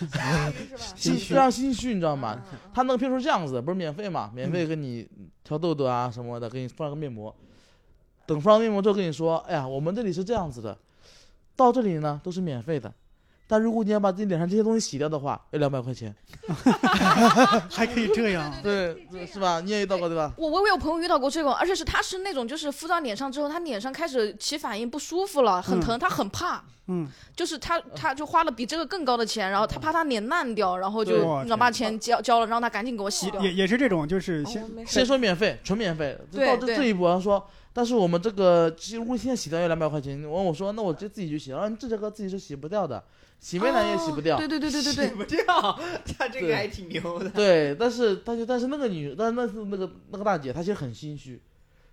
[0.96, 2.40] 心非常心虚，你知道吗？
[2.50, 4.30] 嗯她能骗出这样子，不是免费嘛？
[4.34, 5.06] 免费给你
[5.44, 7.34] 挑痘痘啊什么的，给你敷上个面膜，
[8.24, 10.76] 等敷上面膜之后跟你说，哎呀，我们这里是这样子的，
[11.54, 12.90] 到这里呢都是免费的。
[13.46, 16.14] 但如果你要把自己脸上这些东西洗掉的话，要两百块钱。
[17.70, 19.60] 还可以这样，对，对是吧？
[19.60, 20.32] 你也遇到过对吧？
[20.36, 33.40] 我我我有朋友遇到过这种，而且是他是那种就是敷到脸上之后，他脸上开始起反应不舒服了，很疼，他很怕，嗯，就是他他就花了比这个更高的钱，然后他怕他脸烂掉，然后对就你知道把钱交交了，让他赶紧给我洗掉。
[33.40, 43.04] 也也是这种，就是先哦先说免费，纯免费，到这这一步，他说，但是我们这个其实如果现在洗掉要两百块钱，我问我说，那我就自己去洗，然后你这节课自己是洗不掉的，
[43.38, 44.38] 洗面奶也洗不掉。
[44.38, 45.44] 对对对对对对，不掉，
[46.16, 47.28] 他这对个还挺牛的。
[47.28, 51.38] 对，但是但是但是那个女，但是那是那个那个大姐，她其实很心虚，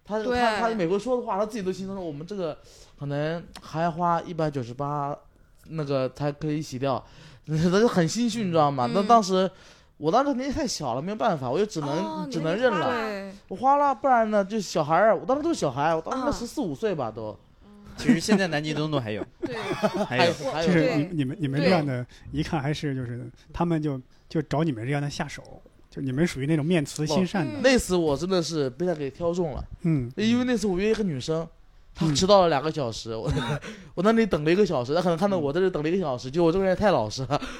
[0.05, 2.57] 她对她她每回说的话，她自己都心疼说我们这个
[2.97, 5.13] 可能还要花一百九十八，
[5.67, 7.05] 那个才可以洗掉，
[7.45, 8.89] 她就很心虚，你知道吗？
[8.93, 9.51] 那、嗯当时
[9.97, 13.31] 我当时年纪太小了，没有办法，我就只能、哦只能认了。
[13.47, 17.37] 我花了，不然呢，就小孩儿，我当时都是小孩，我当时十四五岁吧，都
[17.95, 19.55] 其实现在南京东路还有， 对，
[20.05, 25.43] 还有，还有就是你你们你们这样的，一看还是就是他们就就找你们这样的下手，
[25.89, 30.11] 就你们属于那种面慈心善的，那次我真的是被他给挑中了，嗯。
[30.17, 31.47] 因为那次我约一个女生，
[31.95, 32.15] 她嗯。
[32.15, 33.31] 迟到了两个小时，我
[33.95, 37.41] 我那里等了一个小时，他可能看到我在这等了一个小时，就我这个人也太老实了，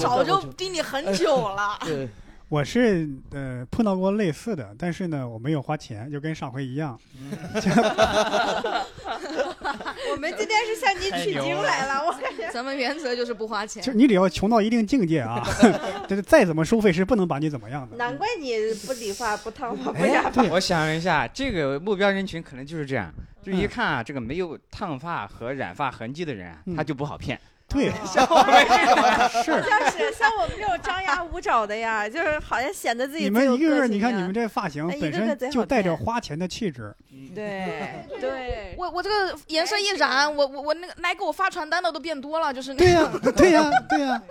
[0.00, 1.76] 早就给带过去逼你很久了。
[1.80, 2.08] 对，
[2.48, 6.98] 我是呃碰到过类似的，但是呢我没有花钱，就跟上回一样，
[10.12, 12.48] 我们今天是向你取经来了，我感觉。
[12.52, 13.90] 咱们原则就是不花钱就。
[13.90, 15.42] 是你只要穷到一定境界啊，
[16.06, 17.96] 就是再怎么收费是不能把你怎么样的。
[17.96, 18.52] 难怪你
[18.86, 20.42] 不理发、不烫发、不哎染发。
[20.44, 27.40] 我想了一下，这个目标人群可能就是这样，就一看啊，这个没有烫发和染发痕迹的人他就不好骗。
[27.72, 29.62] 对， 像我们这种啊，是。
[29.62, 36.94] 像是像我们这种张牙舞爪的呀，就是好像显得自己你们一个个，你看你们这发型本身就带着看花钱的气质，
[37.34, 43.32] 对对，我我这个颜色一染，我我我那个来给我发传单的都变多了，就是那对呀、种。
[43.32, 44.22] 对呀、对呀、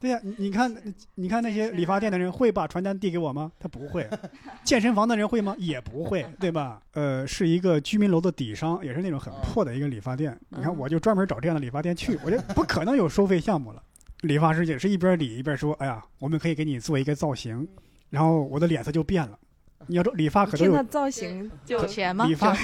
[0.00, 0.74] 对呀、你你看，
[1.16, 3.52] 你看那些理发店的人会把传单递给我吗？
[3.60, 4.08] 他不会。
[4.64, 5.54] 健身房的人会吗？
[5.58, 6.80] 也不会，对吧？
[6.94, 10.34] 呃，是一个居民楼的底商，也是那种很破的一个理发店。
[10.48, 13.82] 你看，嗯我就专门找这样的理发店去，我就不可能有收费项目了。
[14.22, 17.68] 理发师也是一边理一边说：“哎呀，我们可以给你做一个造型。”
[18.08, 19.38] 然后我的脸色就变了。
[19.86, 22.34] 你要说理发可都有造型就有钱吗理？
[22.34, 22.56] 发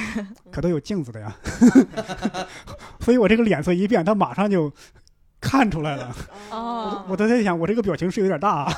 [0.50, 1.34] 可都有镜子的呀，
[3.00, 4.70] 所以我这个脸色一变，他马上就
[5.40, 6.14] 看出来了。
[6.50, 8.72] 哦，我都在想，我这个表情是有点大、啊。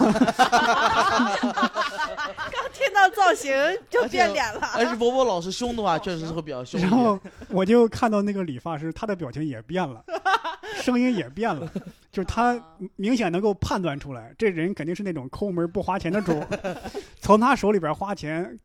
[2.50, 3.52] 刚听到造型
[3.88, 4.70] 就变脸了。
[4.74, 6.90] 而且伯伯老师凶的话，确实是会比较凶然。
[6.90, 10.04] 后我就看到那个理发师，他的表情也变了，
[10.82, 11.70] 声音也变了，
[12.10, 12.60] 就是他
[12.96, 16.44] 明显能够判断出来，这人肯定是那种抠门不花钱的主，
[17.20, 18.58] 从他手里边花钱，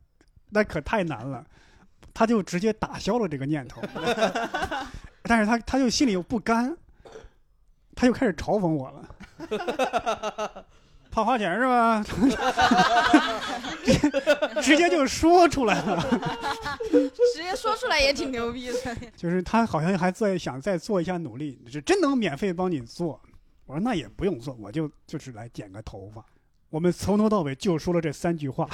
[0.50, 1.44] 那可太难了。
[2.16, 3.82] 他就直接打消了这个念头，
[5.24, 6.78] 但是他他就心里又不甘，
[7.96, 10.66] 他又开始嘲讽我了。
[11.12, 12.04] 怕花钱是吧？
[14.62, 16.02] 直接就说出来了。
[16.90, 18.76] 直接说出来也挺牛逼的。
[19.16, 23.22] 就是他好像还在想再做一下努力，是真能免费帮你做。
[23.66, 26.26] 我说那也不用做，我就就是来剪个头发。
[26.74, 28.68] 我们从头到尾就说了这三句话，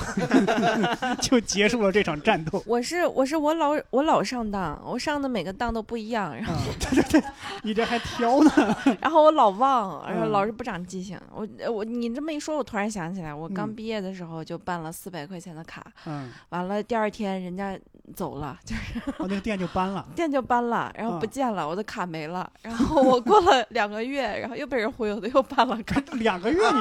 [1.22, 2.64] 就结束了这场战斗。
[2.66, 7.30] 我是我是我老我老上当，我上的每个当都不一样，然后啊，对对对，
[7.62, 8.52] 你这还挑呢？
[9.02, 11.20] 然后我老忘，然后嗯老是不长记性。
[11.36, 17.78] 我我你这么一说，我突然想起来，我刚嗯毕业的时候就办了四百块钱的卡，嗯，完了第二天人家
[18.16, 20.08] 走了，就是哦，那个店就搬了。
[20.16, 22.50] 店就搬了，然后不嗯见了，我的卡没了。
[22.62, 26.02] 然后我过了两个月，然后又被人忽悠的，又办了卡。
[26.14, 26.80] 两个月你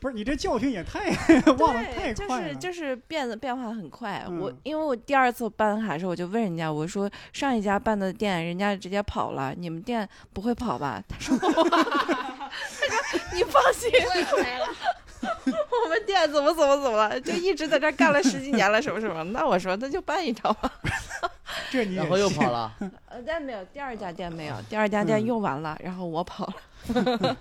[0.00, 1.10] 不是你这教训也太
[1.58, 2.48] 忘了太，就快了。
[2.48, 4.24] 是就是变得变化很快。
[4.26, 11.02] 我嗯因为我第二次办卡的时候，我就问人家，我说上一家办的店，人家直接跑了，你们店不会跑吧？
[11.06, 13.90] 他说， 他说你放心，
[15.84, 19.22] 我们店怎么怎么怎么了，就一直在这干了十几年了，什么什么。
[19.24, 20.72] 那我说那就办一张吧。
[21.70, 22.72] 这你然后又跑了，
[23.06, 27.36] 呃，但没有，第二家店没有，第二家店嗯用完了，然后我跑了。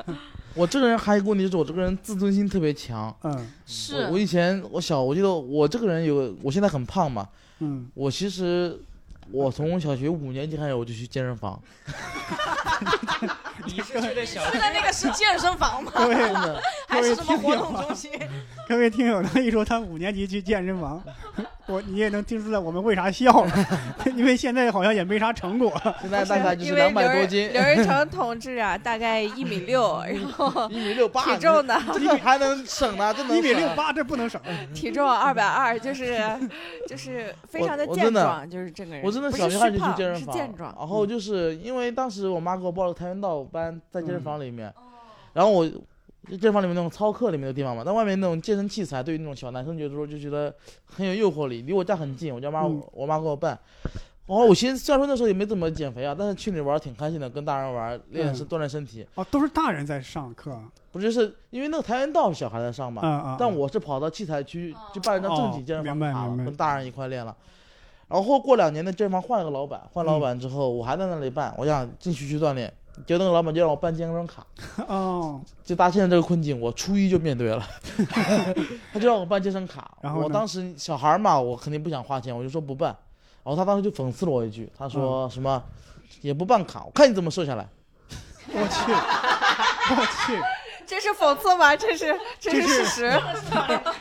[0.59, 3.15] 我这个人还有一个问题就是我这个人自尊心特别强。
[3.23, 7.25] 嗯是我我以前我小我记得我这个人有我现在很胖嘛，
[7.59, 8.77] 嗯，我其实
[9.31, 11.57] 我从小学五年级开始我就去健身房，
[13.65, 15.93] 你是去的小现在那个是健身房吗？
[15.95, 16.61] 各位真的。
[16.89, 18.11] 还是什么活动中心？
[18.67, 21.01] 各位听友，他一说他五年级去健身房，
[21.69, 23.51] 我你也能听出来我们为啥笑了，
[24.15, 25.71] 因为现在好像也没啥成果。
[26.01, 34.41] 现在大概就是因为两百多斤，刘仁成同志啊，大概一米六，然后一米六八，体重呢，这个还能省呢，这能一米六八，这不能省。
[34.73, 36.19] 体重二百二，就是
[36.87, 39.03] 就是非常的健壮，就是这个人。
[39.03, 40.75] 我真的不小学就去是虚胖健身房，是健壮。
[40.79, 44.73] 然后就是因为当时我妈给我报了跆拳道班，在健身房里面，
[45.33, 45.69] 然后我
[46.29, 50.53] 健身房里面那种操课里面的地方嘛，但外面那种健身器材，对于那种小男生觉得说就觉得
[50.85, 53.57] 很有诱惑力，离我家很近，我家妈、嗯我妈给我办。
[54.27, 60.55] 然后我其实虽然说那时候也没怎么减肥啊，但是去那玩挺开心的，跟大人玩练嗯是锻炼身体，哦，都是大人在上课。
[60.91, 63.37] 不就是因为那个跆拳道是小孩在上嘛，嗯嗯。
[63.39, 67.35] 但我是跑到器材区就办了张正经健身房哦明白卡了，明白跟大人一块练了。
[68.07, 72.71] 然后过两年的健身房换了个老板，换老板之后我还在那里办，我想继续去锻炼，
[73.07, 74.45] 结果那个老板就让我办健身卡，
[74.87, 77.65] 哦，就搭现在这个困境，我初一就面对了，
[78.93, 82.95] 他就让我办健身卡，然后我当时小孩嘛，我肯定不想花钱，我就说不办，
[83.43, 85.29] 然后他当时就讽刺了我一句，他说嗯。
[85.29, 85.63] 什么、
[86.21, 87.67] 也不办卡，我看你怎么瘦下来。
[88.51, 88.91] 我去，
[89.95, 90.41] 我去，
[90.87, 91.75] 这是讽刺吗？
[91.75, 92.07] 这是
[92.39, 93.21] 这这是是事实。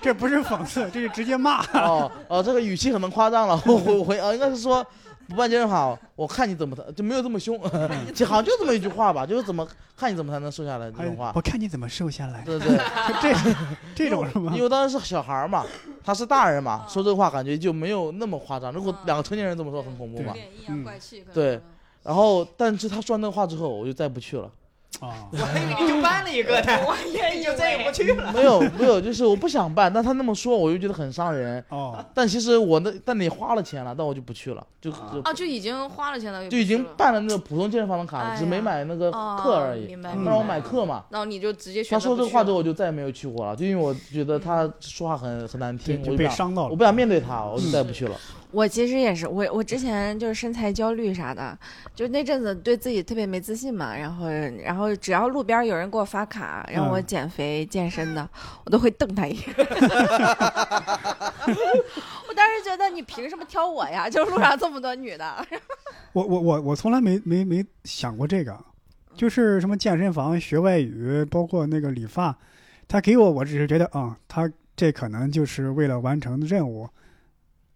[0.01, 1.62] 这不是讽刺，这是直接骂。
[1.74, 4.84] 哦哦，这个语气可能夸张了，我回我回啊，应该是说
[5.28, 7.60] 不办健身卡，我看你怎么就没有这么凶，
[8.14, 9.66] 就好像就这么一句话吧，就是怎么
[9.96, 11.32] 看你怎么才能瘦下来这还种话。
[11.34, 12.78] 我看你怎么瘦下来，对对对，
[13.20, 13.54] 这
[13.94, 14.62] 这种是吗因？
[14.62, 15.64] 为当时是小孩儿嘛，
[16.02, 18.72] 他是大人嘛，说这个话感觉就没有那么夸张。
[18.72, 20.42] 如果两个成年人这么说，很恐怖嘛对。
[20.42, 21.24] 有点阴阳怪气。
[21.34, 21.60] 对
[22.02, 24.50] 然后，但是他说完那话之后，我就再不去了。
[25.01, 28.32] 啊，我还以为你就办了一个呢， 我也就再也不去了。
[28.32, 31.62] 没有没有，就是我不想办，但他那么说，我又觉得很伤人。
[31.68, 39.86] 哦，但其实我那但你花了钱了，但我就不去了，就就哦，就已经花了钱了，就已经办了那个普通健身房的卡了，只没买那个哦课而已。
[39.86, 41.05] 明白，让我买课嘛。
[41.11, 46.70] 然后你就直接选他说这个话之后，我就再也没有去过了，就因为我觉得他说话很很难，听，我就被伤到了。
[46.70, 48.16] 我不想面对他，我就再也不去了。
[48.51, 51.59] 我其实也是，我我之前就是身材焦虑啥的，
[51.94, 54.28] 就那阵子对自己特别没自信嘛，然后
[54.62, 58.28] 然后只要路边有人给我发卡让我嗯减肥健身的，
[58.64, 59.44] 我都会瞪他一眼。
[62.28, 64.09] 我当时觉得你凭什么挑我呀？
[64.09, 65.46] 就路上这么多女的，
[66.14, 68.59] 我我我我从来没没没想过这个，
[69.14, 72.36] 就是什么健身房学外语，包括那个理发，
[72.86, 76.88] 他给我，我只是觉得啊、他这可能就是为了完成任务，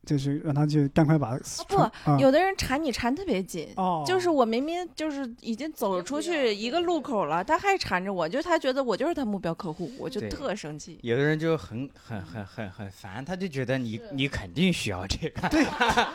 [0.05, 1.38] 就是让他去赶快把
[1.68, 3.72] 不啊有的人缠你缠特别紧。
[3.76, 10.98] 哦，就是我明明就是已经走出去一个路口了，他还缠着我，就他觉得我就是他目标客户，我就特生气。
[11.03, 15.48] 有的人就很很很很很烦，他就觉得你你肯定需要这个。
[15.48, 15.64] 对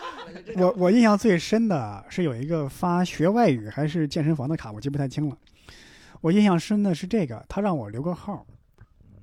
[0.62, 5.38] 我我印象最深的是有一个发学外语还是健身房的卡，我记不太清了。
[6.20, 8.46] 我印象深的是这个，他让我留个号，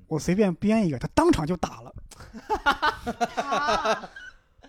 [0.06, 1.92] 我随便编一个，他当场就打了。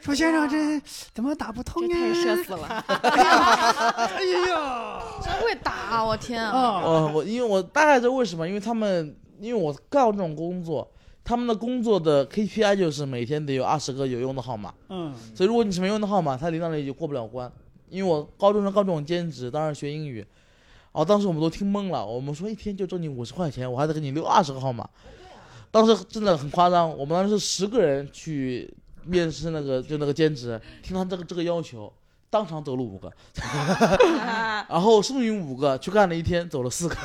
[0.05, 0.79] 说先生，这
[1.15, 1.95] 怎么打不通这呢？
[1.95, 5.01] 太社死了， 哎呀！
[5.19, 6.05] 真会打啊！
[6.05, 6.51] 我天啊！
[6.51, 10.87] 啊，哦，我因为我大概知道为什么，因为他们因为我干过这种工作，
[11.23, 17.51] 他们的工作的 KPI 就是每天得有二十个有用的号码，嗯，所以如果你是没用的号码，他领导里就过不了关。
[17.89, 20.23] 因为我高中时候干这种兼职，当时学英语，
[20.91, 24.87] 哦，当时我们都听懵了，我们说一天就挣你五十块钱，我还得给你留二十个号码，
[25.71, 26.87] 当时真的很夸张。
[26.95, 28.71] 我们当时是十个人去
[29.05, 31.91] 面试那个就那个兼职，听他这个这个要求，
[32.29, 33.11] 当场走了五个，
[34.67, 36.95] 然后剩余五个去干了一天，走了四个。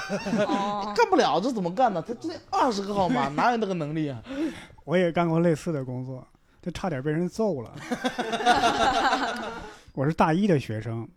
[0.47, 2.03] 哦，干不了，这怎么干呢？
[2.07, 4.23] 他这二十个号码， 哪有那个能力啊？
[4.85, 6.27] 我也干过类似的工作，
[6.63, 7.73] 就差点被人揍了。
[9.95, 11.09] 我是大一的学生，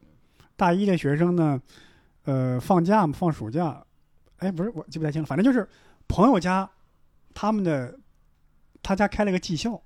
[0.55, 1.61] 大一的学生呢，
[2.25, 3.81] 呃，放假嘛，放暑假，
[4.37, 5.67] 哎，不是，我记不太清了，反正就是
[6.07, 6.69] 朋友家，
[7.33, 7.97] 他们的
[8.81, 9.79] 他家开了个技校，嗯，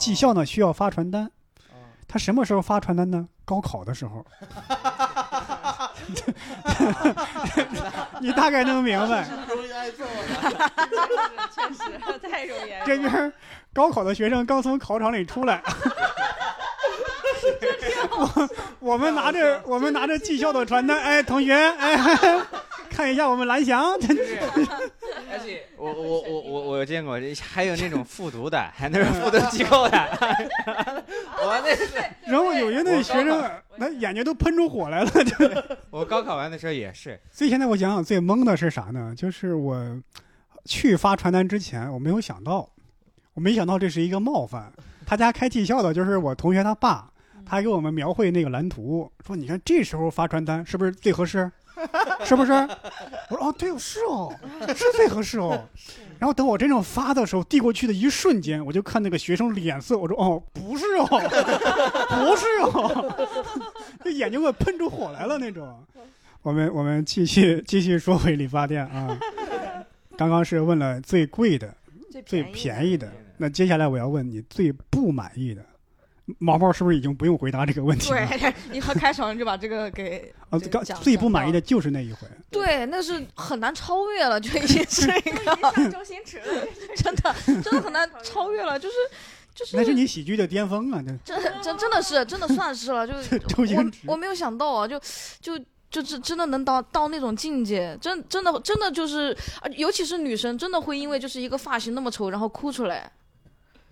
[0.00, 1.24] 技校呢需要发传单，
[1.68, 1.76] 哦
[2.08, 3.28] 他什么时候发传单呢？
[3.44, 4.26] 高考的时候。
[8.20, 10.08] 你大概能明白，容易挨揍啊！
[11.54, 12.70] 确实太容易。
[12.84, 13.32] 这边儿
[13.72, 15.62] 高考的学生刚从考场里出来，
[18.10, 18.48] 我
[18.80, 21.96] 我们拿着我们拿着技校的传单，哎，同学，哎，
[22.90, 23.92] 看一下我们蓝翔，
[25.30, 29.98] 而且 我我我我我见过，还有那种复读的，还那种复读机构的。
[31.42, 31.88] 我那是
[32.26, 35.36] 然后有些那学生那眼睛都喷出火来了， 就。
[35.90, 39.14] 我高考完的时候也是，所以现在我想想最懵的是啥呢？
[39.16, 40.00] 就是我
[40.64, 42.68] 去发传单之前，我没有想到，
[43.34, 44.72] 我没想到这是一个冒犯。
[45.06, 47.10] 他家开技校的，就是我同学他爸，
[47.44, 51.50] 他给我们描绘那个蓝图，说你看这时候发传单是不是最合适？
[52.24, 52.52] 是不是？
[52.52, 54.34] 我说哦，对，是哦，
[54.74, 55.66] 是最合适哦。
[56.18, 61.06] 然后等我真正发的时候，递过去的一瞬间，我就看那个学生脸色，我说哦，不是哦，
[62.10, 63.28] 不是哦，
[64.04, 65.82] 这眼睛快喷出火来了那种。
[66.42, 69.18] 我们我们继续继续说回理发店啊，
[70.16, 71.74] 刚刚是问了最贵的、
[72.10, 75.62] 最最便宜的，那接下来我要问你最不满意的。
[76.38, 78.26] 毛毛是不是已经不用回答这个问题了？
[78.26, 82.28] 对， 一和开场就把这个给啊，这个刚最不满意的就是那一回。
[82.50, 85.56] 对，那是很难超越了，就已经是一个
[85.90, 86.40] 周星驰，
[86.96, 88.94] 真的真的很难超越了，就是
[89.54, 91.02] 就是那是你喜剧的巅峰啊！
[91.24, 95.00] 这真真真的是真的算是了，就是周星驰我我没有想到啊，就
[95.40, 95.58] 就
[95.90, 103.10] 就是真的能到到那种境界，真真的真的就是，啊尤其是女生，真的会因为就是一个发型那么丑，然后哭出来。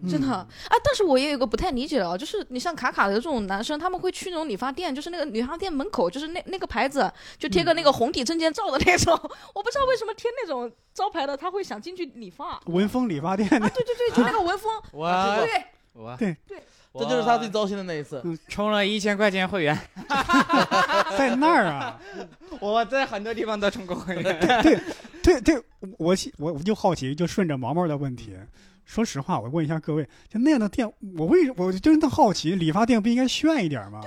[0.08, 0.46] 真的，啊，
[0.84, 9.12] 但是我也有个不太理解的啊，就是你像卡卡的这种男生，他们会去那种理发店，就是那个理发店门口，就是那那个牌子，就贴个那个红底证件照的那种，
[9.54, 12.50] 我不知道为什么贴那种招牌的，他会想进去理发。
[12.50, 15.08] 啊，文风理发店啊，对对对，就那个文风，我
[15.44, 16.36] 对，我对
[16.94, 18.22] 这就是他最糟心的那一次。
[18.48, 19.78] 充了一千块钱会员，
[21.16, 22.00] 在那儿啊。
[22.60, 24.62] 我在很多地方都充过会员。
[24.62, 24.80] 对
[25.22, 25.62] 对对，
[25.98, 28.32] 我我我就好奇，就顺着毛毛的问题，
[28.88, 34.00] 说实话，我问一下各位，就那样的店，我为什我真的好奇，理发店不应该炫一点吗？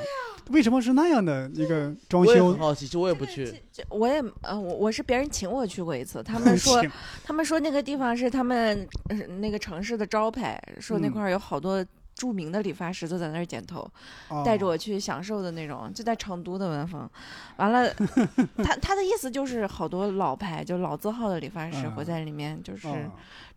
[0.50, 2.54] 为什么是那样的一个装修我？
[2.58, 3.46] 好奇，我也不去。
[3.72, 6.84] 这我也呃，我我是别人请我去过一次，他 们说
[7.24, 11.86] 他们说那个地方是他们呃那个城市的招牌，说那嗯块有好多
[12.22, 13.90] 著名的理发师都在那儿剪头，
[14.28, 17.10] 哦带着我去享受的那种，就在成都的文峰。
[17.58, 17.92] 完了，
[18.64, 22.96] 他他的意思就是好多老牌就老字号的理发师嗯会在里面，就是哦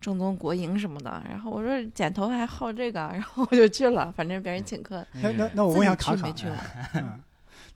[0.01, 1.21] 正宗国营什么的。
[1.29, 5.05] 然后我说剪头还好这个， 然后我就去了，反正别人请客。
[5.21, 6.55] 那那那我问一下卡卡没去过，
[6.95, 7.21] 嗯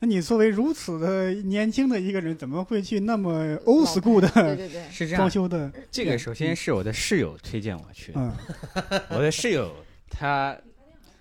[0.01, 5.69] 那你作为如此的年轻的一个人，怎么会去那么 old school 的对对，是这样，装修的？
[5.91, 8.21] 这个首先是我的室友推荐我去的。
[8.21, 8.31] 嗯
[9.11, 9.75] 我的室友
[10.09, 10.55] 他，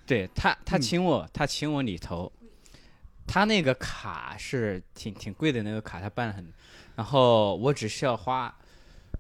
[0.09, 2.33] 对他他嗯请我，他请我理头，
[3.27, 6.51] 他那个卡是挺挺贵的那个卡，他办了很，
[6.97, 8.53] 然后我只需要花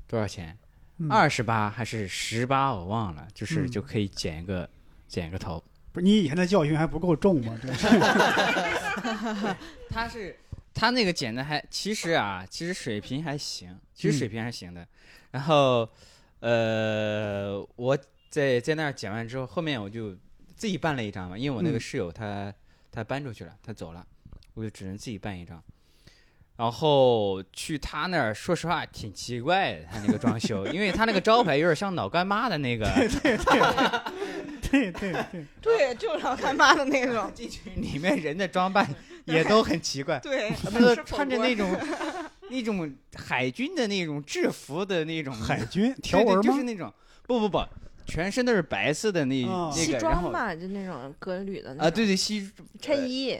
[0.08, 0.56] 多少钱？
[1.00, 2.74] 嗯二十八还是十八？
[2.74, 4.68] 我忘了，就是嗯就可以剪一个
[5.06, 5.62] 剪一个头。
[5.92, 7.56] 不是你以前的教训还不够重吗？
[7.62, 7.86] 这是
[9.88, 10.36] 他是
[10.74, 14.86] 他那个剪的还其实啊，其实水平还行，其嗯实水平还行的。
[15.30, 15.88] 然后，
[16.40, 17.96] 呃，我
[18.30, 20.16] 在在那儿剪完之后，后面我就
[20.58, 21.80] 自己办了一张嘛，因为我那个嗯。
[21.80, 22.52] 室友他、
[22.90, 24.04] 他搬出去了，他走了，
[24.54, 25.62] 我就只能自己办一张。
[26.56, 32.84] 然后去他那儿，说实话挺奇怪的，他那个装修， 因为他那个招牌有点像老干妈的那个，
[34.68, 37.32] 对对对，对， 就是老干妈的那种。
[37.32, 38.84] 进去里面人的装扮
[39.26, 41.78] 也都很奇怪， 对，他们都穿着那种
[42.50, 45.92] 那种海军的那种制服的那种海军？
[45.92, 46.42] 对对条纹吗？
[46.42, 46.92] 就是那种。
[47.28, 47.62] 不不不，
[48.08, 52.50] 全身都是白色的那、那个，西装吧，就那种革履的那啊，对对西
[52.80, 53.38] 衬衣，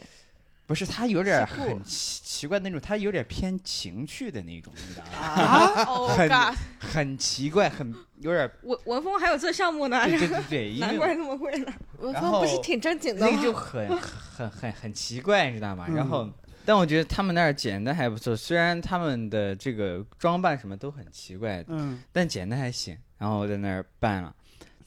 [0.67, 6.07] 不是他有点很奇奇怪那种，他有点偏情趣的那种，你知道吗？
[6.15, 11.73] 很 god，很奇怪，很有点文文峰还有这项目呢，对对对对，难怪那么贵呢。
[11.99, 13.27] 文峰不是挺正经的吗？
[13.29, 15.87] 那个就很很很很奇怪，你知道吗？
[15.89, 16.29] 嗯然后。
[16.65, 22.95] 但我觉得他们那儿剪的还不错，虽然他们的这个装扮什么都很奇怪，嗯但剪的还行。
[23.17, 24.35] 然后我在那儿办了，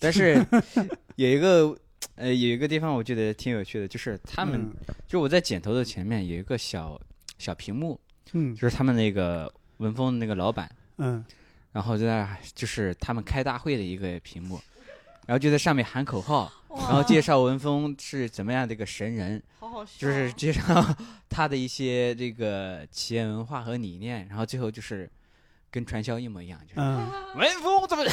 [0.01, 0.43] 但是
[1.15, 1.77] 有一个
[2.15, 4.95] 呃有一个地方我觉得挺有趣的，就是他们、嗯。
[5.07, 6.99] 就我在剪头的前面有一个小
[7.37, 7.99] 小屏幕，
[8.33, 8.55] 嗯。
[8.55, 11.23] 就是他们那个文峰那个老板，嗯。
[11.71, 14.59] 然后在那就是他们开大会的一个屏幕，
[15.27, 20.63] 然后就在上面喊口号，然后介绍文峰是怎么样的一个神人，好好笑，就是介绍
[21.29, 25.09] 他的一些这个企业文化和理念，然后最后就是
[25.71, 27.07] 跟传销一模一样，就是嗯。
[27.35, 28.03] 文峰怎么？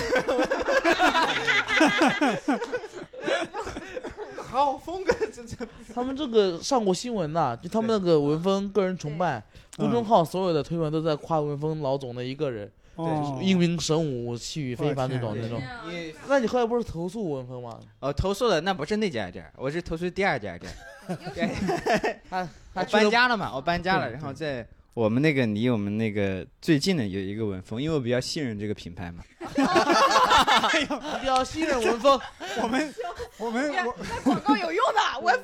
[4.49, 5.57] 好风格，这这。
[5.95, 9.43] 他们这个上过新闻的，就他们那个文峰个人崇拜
[9.77, 15.61] 公众号，所有的推文都在夸文峰老总的一个人，哦，英明神武、气宇非凡那种那种。
[15.91, 17.79] 你那你后来不是投诉文峰吗？
[18.01, 20.73] 哦投诉的那不是那家店，我是投诉第二家店，
[22.31, 24.67] 他他搬家了嘛，我搬家了，然后在
[24.99, 29.23] 我们那个离我们那个最近的有一个文峰，因为我比较信任这个品牌嘛，
[29.55, 32.21] 比较信任文峰，
[32.61, 32.95] 我们
[33.39, 33.93] 我们我
[34.25, 35.37] 广告有用的， 文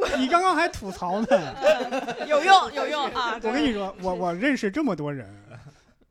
[0.00, 1.54] 峰你刚刚还吐槽呢，
[2.26, 3.38] 有用有用啊！
[3.42, 5.28] 我跟你说，我我认识这么多人，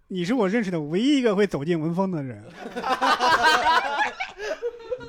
[0.09, 2.43] 你是我认识的唯一一个会走进文峰的人。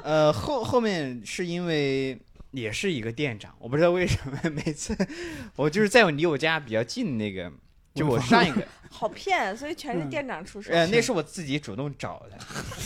[0.02, 2.18] 呃后后面是因为。
[2.52, 4.94] 也是一个店长，我不知道为什么每次
[5.56, 7.50] 我就是在我离我家比较近那个，
[7.94, 10.72] 就我上一个， 好骗，所以全是嗯店长出手。
[10.72, 12.38] 呃，那 是我自己主动找的，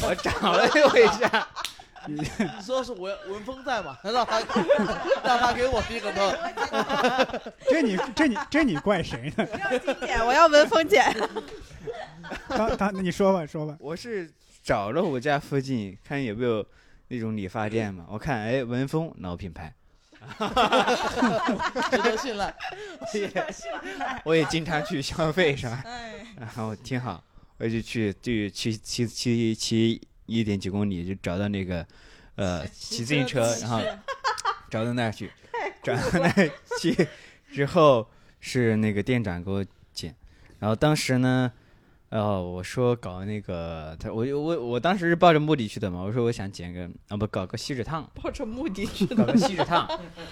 [0.03, 1.49] 我找了我一下，
[2.07, 2.25] 你
[2.63, 3.97] 说是文文峰在吗？
[4.03, 4.41] 让他
[5.25, 6.33] 让他给我递个头。
[7.69, 9.47] 这你这你这你怪谁呢？
[10.01, 11.03] 姐，我要文峰姐。
[12.49, 13.77] 当当，你说吧说吧。
[13.79, 14.31] 我是
[14.63, 16.65] 找了我家附近看有没有
[17.09, 19.73] 那种理发店嘛，我看哎文峰老品牌，
[21.91, 22.55] 值得信赖。
[24.25, 25.83] 我也经常去消费是吧？
[25.87, 27.23] 哎，然后挺好，
[27.59, 31.87] 我就去就骑骑骑骑一点几公里就找到那个
[32.35, 33.81] 呃骑自行车，然后
[34.71, 35.31] 找到那儿去，
[35.83, 36.51] 找到那儿
[36.81, 37.09] 去
[37.53, 38.09] 之后
[38.41, 40.15] 是那个店长给我剪，
[40.59, 41.53] 然后当时呢。
[42.09, 49.89] 呃，我说搞那个，他我我我当时是抱着目的去的嘛，我说我想剪个啊不搞个锡纸烫，抱着目的去的搞个锡纸烫，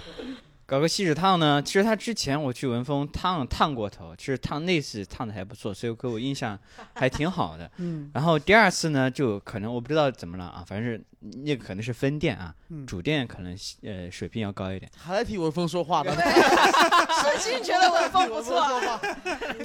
[0.67, 1.63] 搞个锡纸烫呢。
[1.63, 6.59] 其实他之前我去文峰烫烫过头，其实烫那次烫的还不错，所以给我印象
[6.95, 7.71] 还挺好的。
[7.79, 11.03] 嗯然后第二次呢，就可能我不知道怎么了啊，反正是
[11.45, 14.91] 那个可能是分店啊，嗯，主店可能呃水平要高一点。
[14.97, 18.63] 还在替文峰说话呢，真心觉得文峰不错。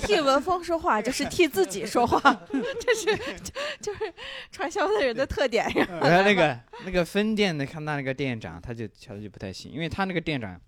[0.02, 2.20] 替文峰说话就是替自己说话，
[2.52, 4.14] 这是就就是
[4.52, 5.88] 传销的人的特点呀。
[6.02, 10.60] 然后那个那个分店的看他那个店长，他就瞧着就不太行，因为他那个店长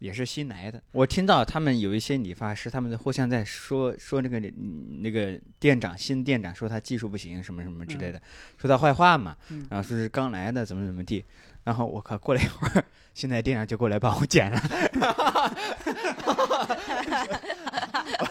[0.00, 0.82] 也是新来的。
[0.90, 8.20] 我听到他们有一些理发师，他们互相在说说那个嗯那个店长新店长说他技术不行什么什么之类的，
[8.58, 11.24] 说他坏话嘛嗯，然后说是刚来的怎么怎么地。
[11.62, 14.60] 然后我靠，过了一会儿， 现在店长就过来帮我剪了。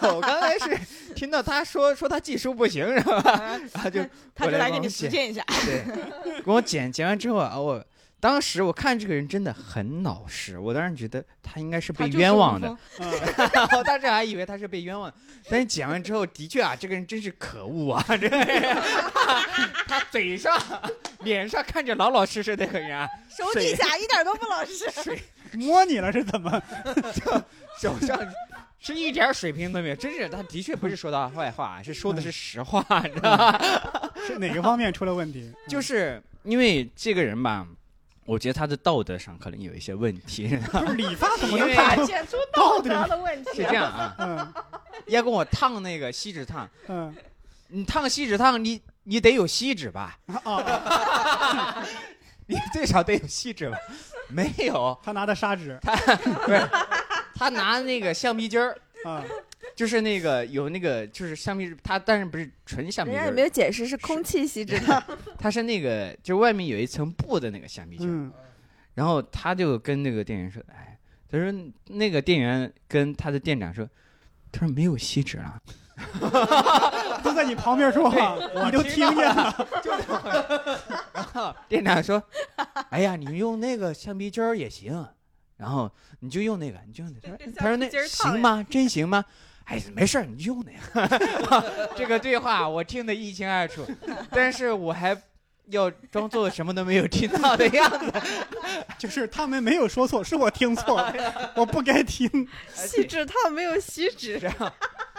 [0.01, 3.22] 我刚才是听到他说说他技术不行是吧？
[3.74, 4.03] 然后就
[4.34, 5.11] 他就来给你实剪。
[5.11, 5.45] 践一下。
[5.63, 5.84] 对，
[6.43, 7.86] 给我剪剪完之后啊，我
[8.20, 15.11] 当时我看这个人真的很老实，我当时觉得他应该是被冤枉的 我当时还以为他是被冤枉，
[15.49, 18.78] 但是剪完之后，的确啊，这个人真是可恶啊，这个人，
[19.88, 20.59] 他嘴上、
[21.20, 24.89] 脸上看着老老实实的个人啊，手底下一点都不老实。
[25.01, 25.22] 水
[25.53, 26.61] 摸你了是怎么？
[27.80, 28.20] 手上
[28.80, 33.59] 是一点水平都没有，真是他的确不是说他坏话，是说的是实话，你知道吗？
[34.28, 35.51] 是哪个方面出了问题？
[35.70, 37.65] 就是因为这个人吧，
[38.30, 40.48] 我觉得他的道德上可能有一些问题。
[40.96, 43.50] 理发怎么因为能看出道德的问题。
[43.56, 44.54] 是这样啊，嗯
[45.08, 47.14] 要跟我烫那个锡纸烫，嗯
[47.70, 50.18] 你烫锡纸烫，你你得有锡纸吧？
[50.44, 51.84] 啊，
[52.46, 53.78] 你最少得有锡纸吧？
[54.30, 55.80] 没有，他拿的砂纸
[56.46, 56.70] 不是，
[57.36, 59.24] 他拿那个橡皮筋儿，啊，
[59.80, 65.02] 就是那个有那个就是橡皮，它但是不是纯橡皮筋，人家也没有解释是空气锡纸烫？
[65.40, 68.12] 它是那个就外面有一层布的那个橡皮筋儿。
[68.12, 68.34] 嗯
[68.96, 71.00] 然后他就跟那个店员说：“哎，
[71.32, 71.54] 他说
[71.86, 73.88] 那个店员跟他的店长说，
[74.52, 75.58] 他说没有锡纸了。
[77.24, 79.68] 都在你旁边说话，你都听见了，
[81.16, 82.22] 然后店长说：
[82.90, 85.08] 哎呀，你用那个橡皮筋儿也行，
[85.56, 87.38] 然后你就用那个，你就用那个。
[87.56, 88.62] 他说那行吗？
[88.70, 89.24] 真行吗？
[89.70, 90.72] 哎，没事儿，你就用那
[91.07, 91.89] 个。
[91.95, 93.86] 这个对话我听得一清二楚，
[94.32, 95.15] 但是我还
[95.67, 98.11] 要装作什么都没有听到的样子。
[98.97, 101.13] 就是他们没有说错，是我听错了，
[101.55, 102.28] 我不该听。
[102.74, 104.41] 锡纸烫没有锡纸，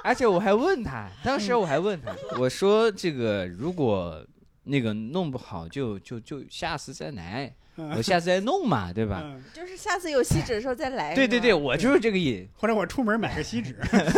[0.02, 4.26] 而且我还问他，当时我还问他，我说这个如果
[4.64, 7.54] 那个弄不好就就就下次再来，
[7.96, 9.20] 我下次再弄嘛，对吧？
[9.24, 11.14] 嗯，就是下次有锡纸的时候再来。
[11.14, 12.46] 对对对，我就是这个意。
[12.56, 13.76] 或者我出门买个锡纸，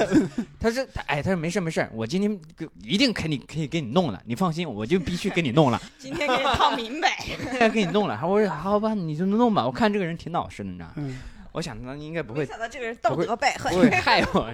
[0.61, 7.19] 他说他哎，他说没事没事，我今天给一定肯定可以给你弄了，你放心，我就必须给你弄了， 今天给你套明白。
[7.71, 8.21] 给你弄了。
[8.25, 9.65] 我说好吧，你就弄吧。
[9.65, 10.93] 我看这个人挺老实的，你知道吗？
[10.97, 11.19] 嗯
[11.53, 13.81] 我想他应该不没会想到这个人道德败坏不。
[13.81, 14.51] 会害我，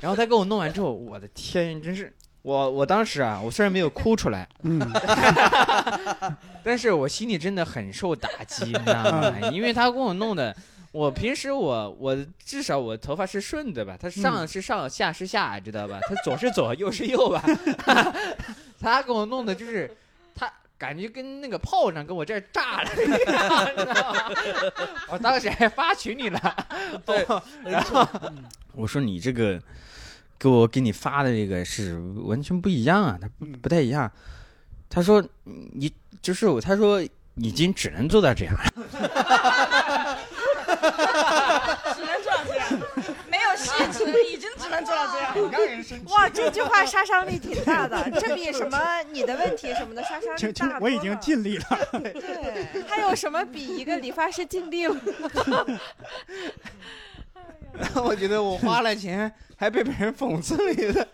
[0.00, 2.12] 然后他给我弄完之后，我的天，真是
[2.42, 4.80] 我我当时啊，我虽然没有哭出来，嗯
[6.64, 9.32] 但是我心里真的很受打击，你知道吗？
[9.52, 10.54] 因为他给我弄的，
[10.90, 15.98] 我平时我我至少我头发是顺的吧，他上是上，下是下，知道吧？
[16.08, 17.42] 他左是左，右是右吧？
[18.80, 19.94] 他给我弄的就是
[20.34, 20.52] 他。
[20.78, 24.18] 感觉跟那个炮仗跟我这儿炸了一样，知道吗？
[25.10, 26.66] 我当时还发群里了，
[27.06, 27.24] 对，
[27.64, 28.04] 然后
[28.74, 29.62] 我说你这个
[30.42, 33.30] 给我给你发的这个是完全不一样啊，他
[33.62, 34.10] 不太一样。
[34.90, 35.88] 他说你
[36.20, 37.00] 就是我，他说
[37.36, 38.64] 已经只能做到这样了。
[41.94, 42.68] 只能做到这样，
[43.30, 45.32] 没有锡纸，已经只能做到这样。
[45.52, 46.12] 让人生气。
[46.12, 48.76] 哇，这句话杀伤力挺大的，这比什么
[49.12, 54.96] 你的问题什么的杀伤力大我已经尽力了，对，还有什么比一个理发师尽力了？
[58.04, 61.06] 我觉得我花了钱还被别人讽刺了一顿。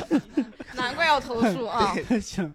[0.74, 1.94] 难怪要投诉啊！
[2.20, 2.52] 行，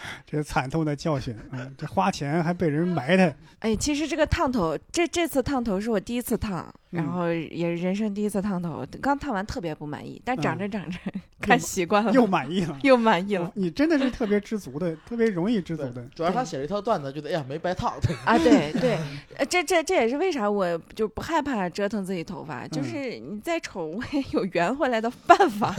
[0.26, 1.36] 这是惨痛的教训。
[1.52, 3.34] 嗯，这花钱还被人埋汰。
[3.60, 10.98] 哎，其实这个烫头，这这次烫头是我第一次烫，然嗯后也是人生第一次烫头，刚烫完特别不满意，但长着嗯长着
[11.40, 12.78] 看习惯了，又满意了。
[12.82, 13.50] 又满意了。
[13.54, 16.04] 你真的是特别知足的，特别容易知足的。
[16.14, 18.98] 主要是他写了一条段子，觉得哎呀没白烫，对，啊，对对，
[19.36, 25.74] 呃，这这这也是为啥我就不害怕折腾自己头发，就嗯是你再丑我也有圆回来的办法。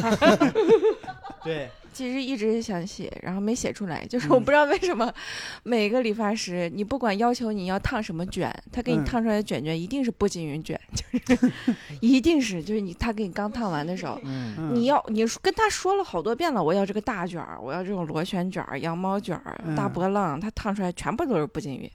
[1.44, 1.70] 对，
[2.00, 4.44] 其实一直想写，然后没写出来，就是我嗯。
[4.46, 5.14] 不知道为什么，
[5.64, 9.04] 每个理发师你不管要求你要烫什么卷，他给你嗯。
[9.04, 11.52] 烫出来的卷卷一定是波锦云卷，就是
[12.00, 14.18] 一定是就是你他给你刚烫完的时候，
[14.72, 19.92] 你要你跟他说了好多遍了，我要这个大卷儿，我要这种螺旋卷儿、羊毛卷儿、大嗯。
[19.92, 21.92] 波浪，他烫出来全部都是不均匀。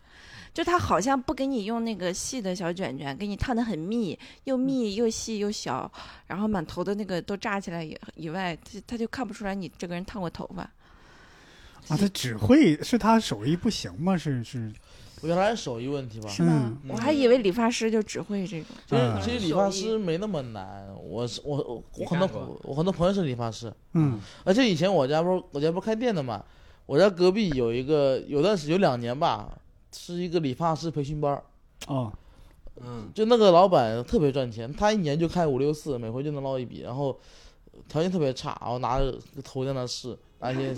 [0.55, 5.91] 就他好像不给你用那个细的小卷卷，给你烫的很密，又密又细又小，
[6.29, 10.63] 然后满头的那个都炸起来以以外，他他就看不出来你这个人烫过头发。
[10.63, 14.17] 啊，他只会是他手艺不行吗？
[14.17, 14.73] 是是，
[15.23, 16.29] 我原来是手艺问题吧。
[16.29, 16.79] 是吗？
[16.85, 18.69] 嗯我还以为理发师就只会这种。
[18.87, 26.43] 其实嗯其实理发师没那么难，我是我我我很多我很多朋友是理发师，嗯而且以前我家不是我家不是开店的嘛，
[26.87, 29.53] 我家隔壁有一个有段时有两年吧，
[29.95, 31.43] 是一个理发师培训班儿，
[31.87, 32.13] 哦，
[32.81, 37.19] 嗯，就那个老板特别赚钱，他一年就开五六次，每回就能捞一笔，然后
[37.89, 40.75] 条件特别差，然后拿着头在那试，而且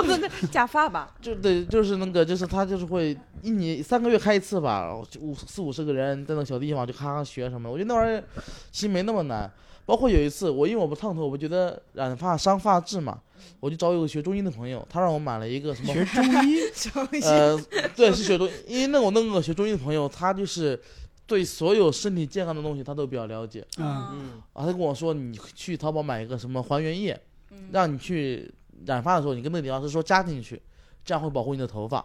[0.50, 8.24] 假发吧， 就对，就是那个，就是他就是会一年三个月开一次吧，然后就五四五十个人在那个小地方就咔咔学什么的，我觉得那玩意儿
[8.70, 9.50] 其实没那么难。
[9.90, 13.20] 包括有一次，我因为我不烫头，我觉得染发伤发质嘛，
[13.58, 17.60] 我就找有个学中医的朋友，他让我买了一个什么学中医， 呃，
[17.96, 20.80] 对，是学中，因为那我那个学中医的朋友，他就是
[21.26, 24.64] 对所有身体健康的东西他都比较了解嗯嗯啊。
[24.64, 27.20] 他跟我说，你去淘宝买一个什么还原液，
[27.50, 28.48] 嗯让你去
[28.86, 30.62] 染发的时候，你跟那个理发师说加进去，
[31.04, 31.98] 这样会保护你的头发。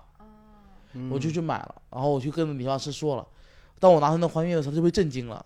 [0.93, 3.27] 嗯我就去买了，然后我去跟理发师说了。
[3.77, 5.45] 当我拿出那还原液的时候，他就被震惊了。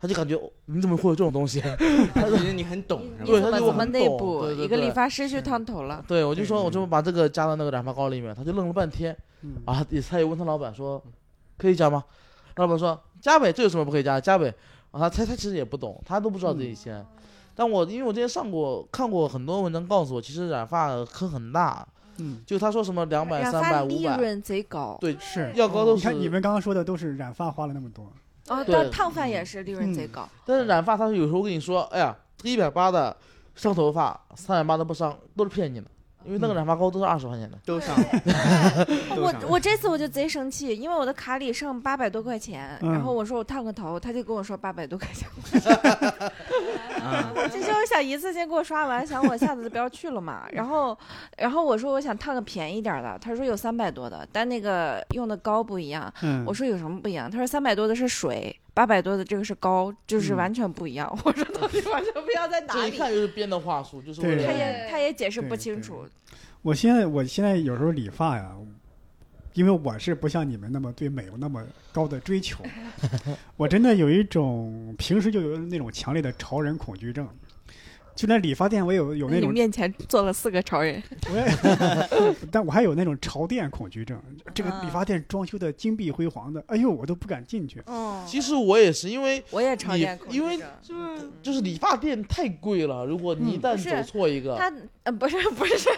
[0.00, 1.60] 他就感觉哦你怎么会有这种东西？
[2.14, 3.40] 他觉得你很懂是对？
[3.40, 6.02] 他就很怎么怎么内部对对对一个理发师去烫头了？
[6.08, 11.02] 对，我就说，对我就把这个加到那个染发膏里面，他就愣了半天嗯啊，也他也问他老板说，
[11.58, 12.02] 可以加吗？
[12.56, 14.20] 老板说加呗，这有什么不可以加？
[14.20, 14.52] 加呗。
[14.90, 17.04] 啊，他他他其实也不懂，他都不知道这一些。
[17.54, 21.86] 但我因为我之前上过看过很多文章，告诉我其实染发坑很大，
[22.16, 24.96] 嗯，就他说什么两百、三百、五百利百，润贼高。
[25.00, 25.52] 对，是。
[25.54, 26.08] 药膏都是。
[26.08, 28.10] 你看你们刚刚说的都是染发花了那么多，
[28.50, 30.28] 哦，对但烫发也是利润贼高。
[30.44, 33.16] 但是染发他有时候跟你说，哎呀，一百八的
[33.54, 35.86] 伤头发，三百八的不伤，都是骗你的，
[36.24, 37.56] 因为那个染发膏都是二十块钱的。
[37.64, 37.94] 都上，
[39.14, 45.28] 都我我这次我就贼生气，因为我的卡里剩八百多块钱，嗯然后我说我烫个头，他就跟我说八百多块钱，
[47.00, 50.48] 啊，我这就是想一次性给我刷完，想我下次就不要去了嘛。
[50.52, 50.96] 然后，
[51.36, 56.12] 然后我说我想烫个便宜点的，他说有三百多的，但那个用的膏不一样。
[56.22, 57.30] 嗯，我说有什么不一样？
[57.30, 61.06] 他说三百多的是水，八百多的这个是膏，就是嗯完全不一样。
[61.24, 62.80] 我说到底完全不一样在哪里？
[62.80, 66.06] 这一看就是编的话术，就是他也他也解释不清楚。
[66.62, 68.52] 我现在我现在有时候理发呀，
[69.52, 72.64] 因为我是不像你们那么对美有那么高的追求，
[73.56, 77.28] 我真的有一种平时就有那种强烈的潮人恐惧症。
[78.20, 81.02] 就连理发店，我有有那种，你面前坐了四个潮人，
[81.32, 84.20] 我也，但我还有那种潮店恐惧症。
[84.52, 87.82] 这个啊理发店装修的金碧辉煌的，哎呦，我都不敢进去。
[87.86, 94.70] 嗯，其实我也是，因为我也常你见恐惧因为症就是理发店太贵了，如果你一旦走错一个，他
[95.04, 95.88] 呃不是不是，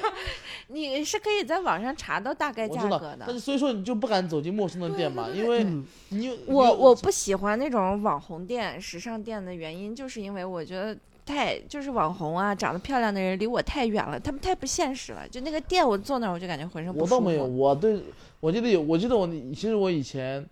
[0.69, 3.25] 你是可以在网上查到大概价格，的。
[3.27, 15.27] 但是所以说你就不敢走进陌生的店嘛，因为嗯你我我不喜欢那种网红店、时尚店的原因，就是因为我觉得太就是网红啊，长得漂亮的人离我太远了，他们太不现实了。
[15.29, 17.15] 就那个店，我坐那儿我就感觉浑身不舒服。
[17.15, 18.03] 我倒没有，我对
[18.41, 20.45] 我记得有，我记得我其实我以前。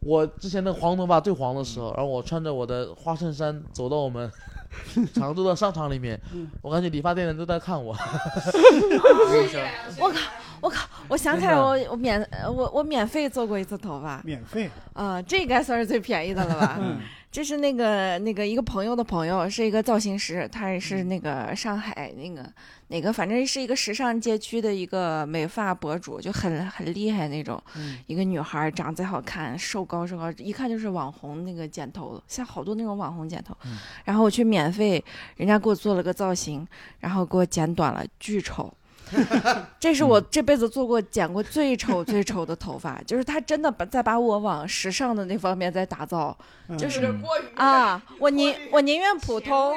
[0.00, 4.30] 我之前那个黄头发最黄的时候，然后我穿着我的花衬衫走到我们
[5.14, 6.20] 常州的商场里面，
[6.62, 7.96] 我感觉理发店的人都在看我。
[9.98, 10.18] 我靠，
[10.60, 10.86] 我靠！
[11.08, 16.76] 我想起来我，我免呃我我免费做过一次头发免费，啊、这应该算是最便宜的了吧？
[16.78, 17.00] 嗯
[17.30, 22.50] 这是那个那个一个朋友的朋友，是一个造型师，他也是那个上海那个
[22.88, 27.62] 哪个，反正是一个时尚街区的一个美发博主，就很很厉害那种。
[27.76, 33.54] 嗯一个女孩长得贼好看，瘦高瘦高，一看就是网红那个剪头，像好多那种网红剪头。
[33.66, 35.04] 嗯然后我去免费，
[35.36, 36.66] 人家给我做了个造型，
[37.00, 38.72] 然后给我剪短了，巨丑。
[39.78, 46.36] 这是我这辈子做过剪过最丑最丑的头发，就是他真的把在把我往时尚的那方面在打造
[46.68, 47.08] 嗯就是
[47.54, 48.02] 啊！
[48.18, 49.72] 我宁我宁愿普通，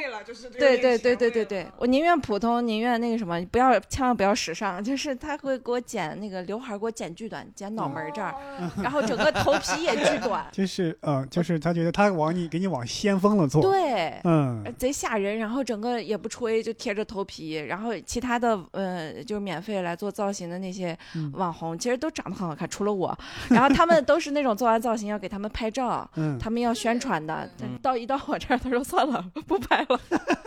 [0.58, 4.84] 对对对对对对，我宁愿普通，宁愿那个什么，不要千万不要时尚。
[4.84, 8.34] 就是他会给我剪那个刘海，给我剪巨短，剪脑门儿这儿，
[8.82, 14.20] 然后整个头皮也巨短， 就是嗯，就是他觉得他往你给你往先锋了做，对。
[14.24, 23.17] 嗯呃贼吓人，然后整个也不吹，就贴着头皮，然后其他的呃，就是免费来做造型的那些嗯网红，其实都长得很好看，除了我。
[23.49, 27.49] 然后他们都是那种做完造型要给他们拍照， 嗯，他们要宣传的。
[27.61, 29.99] 嗯到一到我这儿，他说算了，不拍了，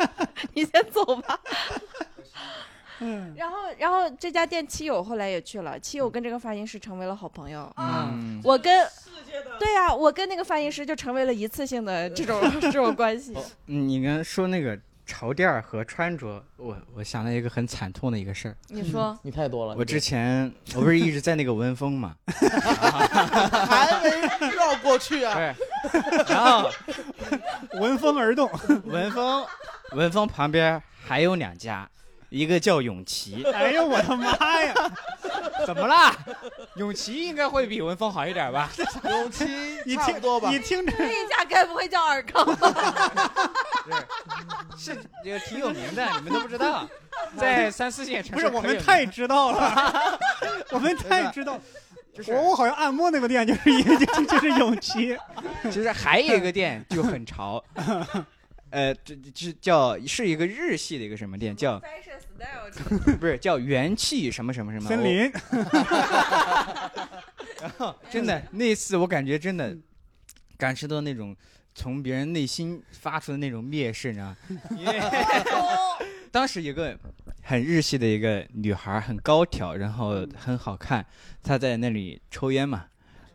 [0.54, 1.38] 你先走吧。
[3.04, 7.68] 嗯然后，然后这家店七友后来也去了，七友跟这个发型师成为了好朋友。
[7.76, 8.86] 嗯，我跟
[9.58, 13.34] 对呀、我跟那个发型师就成为了一次性的这种这种关系。
[13.66, 18.56] 嗯你刚才说那个潮店儿和穿着，我我想了一个很惨痛的一个事儿。
[18.68, 24.10] 你说，你太多了，我之前我不是一直在那个文峰嘛 还没
[24.54, 25.34] 绕过去啊。
[25.34, 25.54] 对，
[26.28, 26.70] 然后
[27.80, 28.50] 闻风而动，
[28.84, 29.44] 文峰
[29.92, 31.88] 文峰旁边还有两家，
[32.32, 34.32] 一个叫永琪，哎呦我的妈
[34.64, 34.74] 呀！
[35.66, 36.16] 怎么啦？
[36.76, 38.70] 永琪应该会比文峰好一点吧？
[39.04, 39.44] 永琪
[39.84, 40.58] 你听差不多吧你？
[40.58, 43.40] 听着，那一家该不会叫尔康吧？
[44.78, 46.88] 是这个挺有名的，你们都不知道。
[47.36, 50.18] 在三四线城市不是我们太知道了，
[50.70, 51.60] 我们太知道。
[52.14, 55.16] 就是我我好像按摩那个店就是一就就是永琪，
[55.64, 57.62] 其实还有一个店就很潮，
[58.72, 65.04] 呃，这这叫是一个日系的一个什么店，叫 Fashion style 不是叫元气什么什么什么森。
[65.04, 65.30] 林，
[67.60, 69.76] 然 后真的那次我感觉真的
[70.56, 71.36] 感受到那种
[71.74, 74.36] 从别人内心发出的那种蔑视，你知道吗？
[74.70, 74.98] 因为
[76.32, 76.98] 当时有个
[77.42, 81.04] 很日系的一个女孩，很高挑，然后很好看，
[81.42, 82.86] 她在那里抽烟嘛，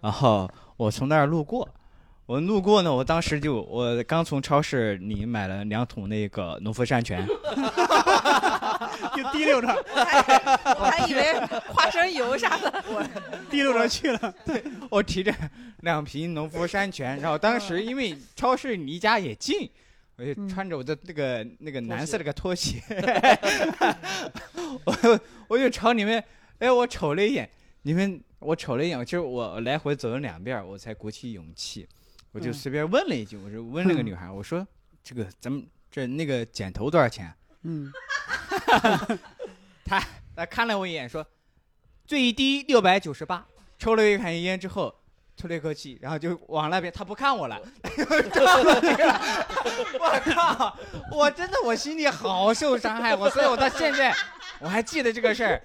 [0.02, 1.70] 然后我从那儿路过。
[2.28, 7.26] 我路过呢，我当时就我刚从超市里买了两桶那个农夫山泉，
[9.16, 9.68] 就提溜着。
[9.98, 11.34] 我还以为
[11.70, 12.84] 花生油啥的。
[12.90, 13.02] 我
[13.50, 14.34] 提溜着去了。
[14.46, 15.34] 对我提着
[15.80, 19.70] 两瓶农夫山泉，然后当时因为超市离家也近，
[20.18, 22.84] 我就嗯穿着我的那个那个蓝色拖鞋。
[22.90, 23.96] 那个拖鞋，
[24.84, 26.22] 我我就朝你们，
[26.60, 27.50] 哎，我瞅了一眼，
[27.84, 31.88] 你们我瞅了一眼，就是我来回走了两遍，我才鼓起勇气，
[32.32, 34.68] 我就嗯随便问了一句，我就问那个女孩，我说
[35.04, 37.34] 这个咱们这那个剪头多少钱？
[37.64, 37.92] 嗯，
[39.84, 41.26] 他看了我一眼，说
[42.06, 43.46] 最低六百九十八。
[43.80, 44.94] 抽了一盘烟之后，
[45.40, 47.90] 吐了一口气，然后就往那边，他不看我了，我。
[50.34, 50.76] 靠！
[51.12, 54.14] 我真的我心里好受伤害，我所以我到现在
[54.60, 55.62] 我还记得这个事儿，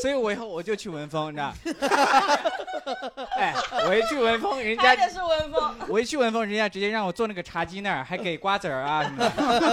[0.00, 1.52] 所以我以后我就去文峰，你知道？
[3.36, 3.54] 哎，
[3.86, 9.28] 我一去文峰，人家也是文峰，我一去文峰，人家直接让我坐那个茶几那儿，还给瓜子儿啊什么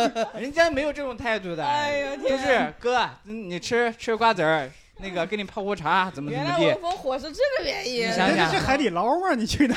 [0.09, 4.69] 的，人家没有这种态度的，哎呦天就是哥，嗯你吃吃瓜子儿，
[4.99, 8.07] 那个给你泡壶茶，怎么怎么地原来文，风火是这个原因。
[8.07, 9.35] 你想想这是海底捞啊！
[9.35, 9.75] 你去的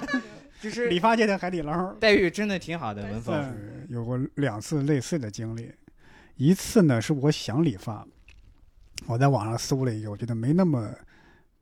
[0.60, 1.92] 就是理发界的海底捞。
[1.94, 3.34] 待遇真的挺好的，文峰。
[3.34, 5.72] 嗯，有过两次类似的经历，
[6.36, 8.06] 一次呢是我想理发，
[9.06, 10.88] 我在网上搜了一个，我觉得没那么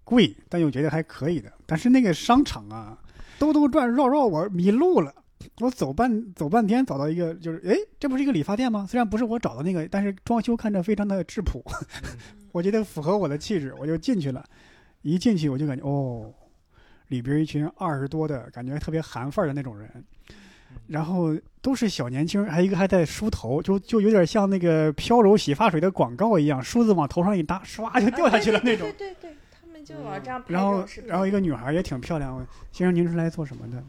[0.05, 1.53] 贵，但又觉得还可以的。
[1.65, 2.99] 但是那个商场啊，
[3.39, 5.15] 兜兜转绕绕，我迷路了。
[5.61, 8.85] 我走半走半天，找到一个，就是哎，这不是一个理发店吗？
[8.91, 11.65] 虽然不是我找的那个，但是装修看着非常的质朴，
[12.53, 14.45] 我觉得符合我的气质，我就进去了。
[15.03, 16.33] 一进去我就感觉哦，
[17.09, 19.89] 里边一群二十多的，感觉特别韩范儿的那种人，
[20.89, 28.91] 然后都是小年轻，还一个还在梳头，就就有点像那个飘柔洗发水的广告一样，梳子往头上一搭，唰就掉下去了那种。
[28.99, 33.83] 对对对，他们就往这样拍然后然后一个女孩也挺漂亮，先生您是来做什么的？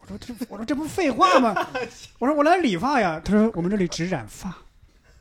[0.00, 1.54] 我说这我说这不是废话吗？
[2.20, 3.20] 我说我来理发呀。
[3.24, 4.54] 他说我们这里只染发。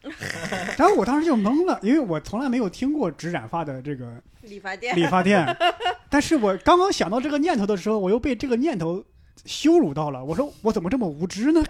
[0.77, 5.45] 然后我当时就懵了，因为我从来没有听过只染发的这个理发店理发店，
[6.09, 9.03] 但是我刚刚想到这个念头的时候，我又被这个念头
[9.45, 10.23] 羞辱到了。
[10.23, 11.63] 我说我怎么这么无知呢？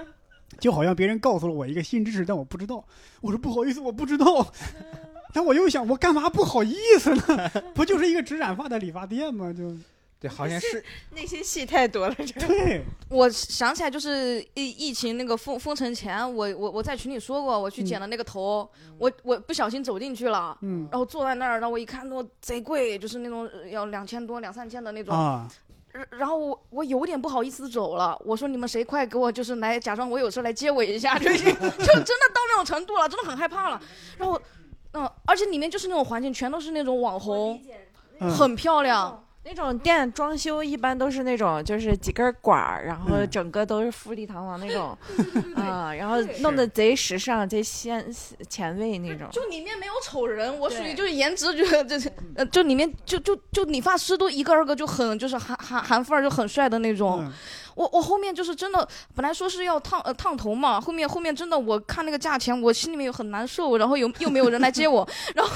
[0.58, 2.82] 就好像别人告诉了我一个新知识，但我不知道。
[3.20, 4.46] 我说不好意思，我不知道。
[5.32, 7.50] 但我又想，我干嘛不好意思呢？
[7.74, 9.52] 不就是一个只染发的理发店吗？
[9.52, 9.76] 就
[10.24, 18.66] 对，好像是那些戏太多了，这对， 我想起来，就是疫疫情那个封封城前，我我我在群里说过，我去剪了那个头，
[18.96, 20.56] 我我不小心走进去了。
[20.62, 25.14] 嗯然后坐在那儿，然后我一看，那贼贵，就是那种呃要两千多、两三千的那种。
[25.14, 25.46] 啊，
[25.92, 33.80] 然然后我我有点不好意思走了，我说你们谁快给我就是来假装我有事来接我一下， 就已经就真的到那种程度了，真的很害怕了。
[34.16, 34.40] 然后，
[34.92, 37.60] 嗯，而且里面就是那种环境，全都是那种网红，
[38.20, 39.23] 嗯很漂亮。
[39.46, 44.96] 那种店装修一般都是那种，就是几根管儿，然后嗯整个都是富丽堂皇那种，
[45.54, 48.04] 啊，然后弄得贼时尚、贼先
[48.48, 49.28] 前卫那种。
[49.30, 57.18] 就里面没有丑人，我属于就是颜值觉得这是，呃，就里面就就就理发师都一个二个就很就是韩韩韩范儿就很帅的那种。
[57.22, 57.32] 嗯
[57.74, 65.52] 我我后面就是真的，本来说是要烫呃烫头嘛，后面后面真的我看那个价钱，我心里面又很难受，然后又又没有人来接我， 然后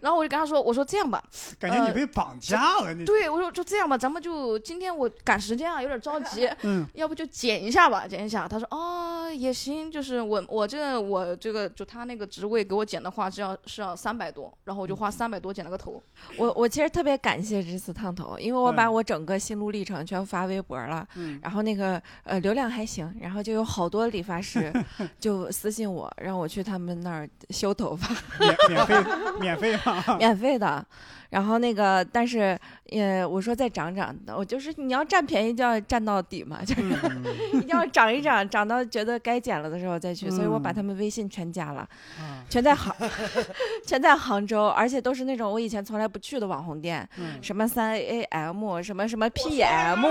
[0.00, 1.22] 然后我就跟他说，我说这样吧，
[1.58, 8.46] 感觉你被绑架了，你对我说就这样吧，咱们就今天我赶时间啊，有点着急， 嗯要不就剪一下吧，剪一下。
[8.48, 16.02] 他说哦也行，就是我我这我这个就他那个职位给我剪的话是要是要三百多，然后我就花三百多剪了个头。
[16.38, 24.72] 我我其实特别感谢这次烫头，因为我把嗯我整个心路历程全发微博了，嗯然后那个呃流量还行，然后就有好多理发师
[25.20, 30.04] 就私信我，让我去他们那儿修头发，免免费免费吗？
[30.18, 30.86] 免费的。
[31.30, 32.58] 然后那个，但是
[32.92, 37.24] 呃，我说再涨涨，我就是你要占便宜就要占到底嘛，就是嗯
[37.54, 40.30] 一定要涨一涨，涨到觉得该减了的时候再去。
[40.30, 41.88] 所以我把嗯他们微信全加了，
[42.20, 42.94] 嗯全在杭，
[43.86, 50.06] 全在杭州，而且都是那种我以前从来不去的网红店，嗯什么三 AM，什么什么 PM，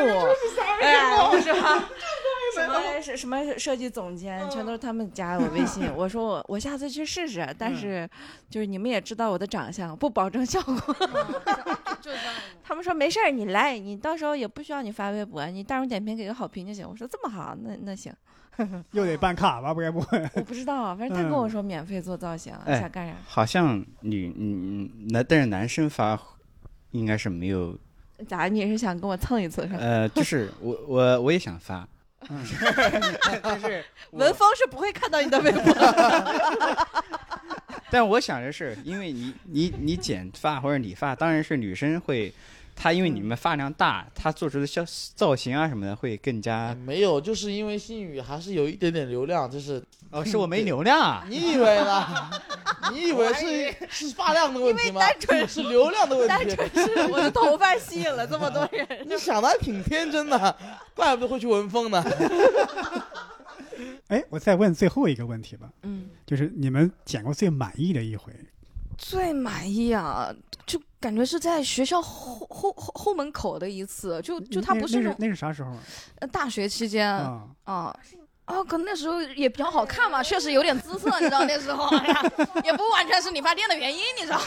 [0.82, 1.90] 哎，是吧？
[2.64, 5.90] 什么是什么设计总监，全都是他们加我微信。
[5.96, 8.10] 我说我我下次去试试，但是
[8.50, 10.96] 就是你们也知道我的长相，不保证效果。
[12.64, 16.88] 他们说没事儿，你来，你到时候也不需要你发微博，你大众点评给个好评就行。
[16.88, 18.14] 我说这么好，那那行，
[18.92, 19.74] 又得办卡吧？
[19.74, 20.30] 不该不会？
[20.36, 23.16] 我不知道，反正他跟我说免费做造型，哎想干啥？
[23.28, 26.20] 好像女嗯男，但是男生发
[26.92, 27.78] 应该是没有，
[28.28, 28.48] 咋？
[28.48, 29.80] 你是想跟我蹭一次是吧？
[29.80, 31.88] 呃，就是我我我也想发，
[32.30, 32.46] 嗯
[33.44, 35.74] 但是文峰是不会看到你的微博。
[37.92, 42.34] 但我想着是，因为你你你剪发或者理发，当然是女生会
[42.76, 44.84] 他因为你们发量大，他做出的效
[45.16, 49.82] 造型啊什么的会更加没有，就是因为星宇还是有一点点流量，就是
[50.12, 51.26] 哦，是我没流量啊。
[51.30, 52.30] 你以为呢？
[52.92, 55.02] 你以为 是是发量的问题吗？
[55.48, 56.56] 是流量的问题单题。
[56.56, 58.88] 纯是我的头发吸引了这么多人。
[59.08, 60.58] 你想的还挺天真的，
[60.94, 62.04] 怪不得会去闻风呢。
[64.08, 68.32] 哎，我再问最后一个问题吧，嗯，就是你们剪过最满意的一回？
[68.98, 70.34] 最满意啊，
[70.66, 75.78] 就感觉是在学校后后后后门口的一次，就就他不是那是那是啥时候啊？
[76.16, 77.96] 呃大学期间啊，啊。
[78.48, 82.24] 哦，可能那时候也比较好看嘛，确实有点姿色，你知道那时候，哎呀，
[82.64, 84.40] 也不完全是理发店的原因，你知道。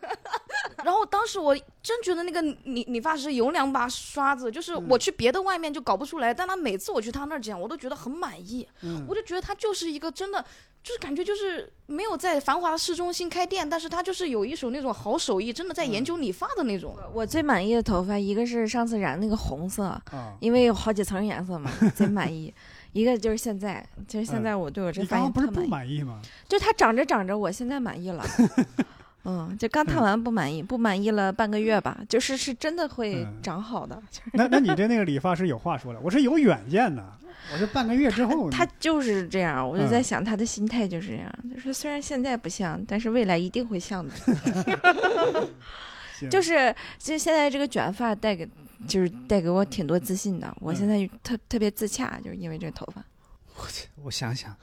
[0.82, 10.42] 然后当时我真觉得那个理理发师有两把刷子，就是我去别的外面就搞不出来，但他每次我去他那儿剪，我都觉得很满意，嗯我就觉得他就是一个真的，
[10.82, 16.96] 就是感觉就是没有在繁华的市中心开店，但是他就是有一手那种好手艺，真的在研究理发的那种。
[17.12, 20.02] 我最满意的头发，一个是上次染那个红色，啊，
[20.40, 22.52] 因为有好几层颜色嘛，贼满意。
[22.96, 26.18] 一个就是现在，就是现在我对我这你发刚刚不是不型特满意，吗？
[26.48, 28.24] 就它长着长着，我现在满意了。
[29.28, 34.00] 嗯，就刚烫完不满意，不满意了半个月吧，就是是真的会嗯长好的。
[34.10, 37.04] 就 是那那你对那个理发师有话说了，我是有远见的，
[37.52, 44.14] 我是半个月之后，他就是这样，我就嗯在想他的心态就是这样，就是虽然现在不像，但是未来一定会像的。
[46.30, 48.48] 就是就现在这个卷发带给，
[48.86, 50.56] 就是带给我挺多自信的。
[50.60, 53.04] 我现在特特别自洽，就是因为这个头发。
[53.56, 53.64] 我
[54.04, 54.54] 我想想，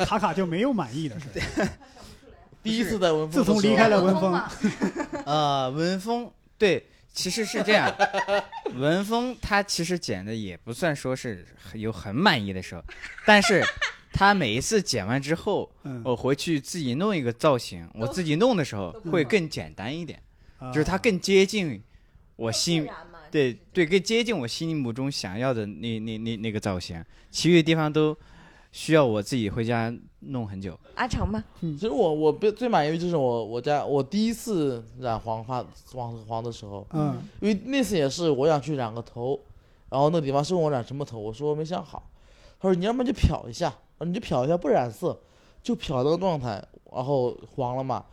[0.00, 1.68] 卡卡就没有满意的是吧？
[2.64, 4.42] 第一次在文峰的，自从离开了文峰，
[5.26, 7.94] 呃，文峰对，其实是这样，
[8.74, 12.82] 文峰他其实剪的也不算说是很有很满意的时候，
[13.26, 13.62] 但是
[14.12, 20.20] 他每一次剪完之后，嗯，我回去自己弄一个造型，我自己弄的时候会更简单一点，
[20.58, 21.82] 啊就是它更接近
[22.36, 22.88] 我心，
[23.34, 28.16] 对对，更接近我心目中想要的那那那那个造型，其余的地方都
[28.70, 30.78] 需要我自己回家弄很久。
[30.94, 37.20] 阿成嘛，其实我我最最满意的就是我我家我第一次染黄发黄黄的时候，嗯。
[37.40, 39.40] 因为那次也是我想去染个头，
[39.90, 42.08] 然后那个理发师问我染什么头，我说没想好，
[42.60, 45.18] 他说你要不然就漂一下，啊你就漂一下不染色，
[45.60, 48.04] 就漂那个状态，然后黄了嘛，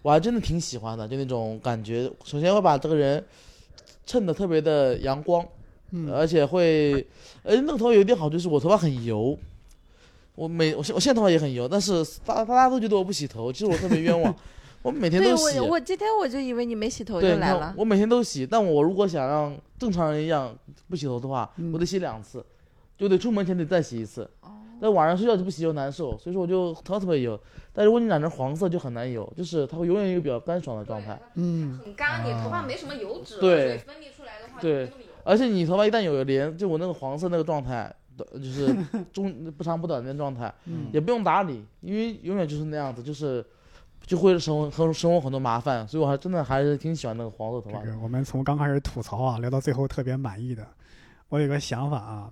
[0.00, 2.10] 我还真的挺喜欢的，就那种感觉。
[2.24, 3.22] 首先会把这个人
[4.04, 5.46] 衬得特别的阳光，
[5.90, 7.06] 嗯而且会，
[7.42, 9.38] 哎，那个头发有一点好，就是我头发很油。
[10.34, 14.34] 我每我现我现在头发也很油，但是大大家都觉得我不洗头，其实我特别冤枉，
[14.82, 15.60] 我每天对都洗。
[15.60, 17.74] 我我今天我就以为你没洗头就来了。
[17.76, 20.56] 我每天都洗，但我如果想让正常人一样
[20.88, 22.44] 不洗头的话，嗯我得洗两次，
[22.96, 24.22] 就得出门前得再洗一次。
[24.40, 24.48] 哦
[24.80, 27.38] 那晚上睡觉就不洗就难受，所以说我就头发特别油。
[27.72, 31.18] 但如果你染成黄色就很难油，就是它会永远一个比较干爽的状态。
[31.34, 34.90] 嗯很干，你头发没什么油脂，对分泌出来的话对。
[35.24, 37.94] 而且你头发一旦有连，就我那个黄色那个状态，
[38.34, 38.74] 就是
[39.12, 43.44] 中不长不短的状态，嗯也不用打理，因为永远就是那样子，就是
[44.04, 50.66] 就会省我很生活很多麻烦，所以我还真的还是挺喜欢那个黄色头发我们从刚开始吐槽啊，聊到最后特别满意的，
[51.28, 52.30] 我有个想法啊，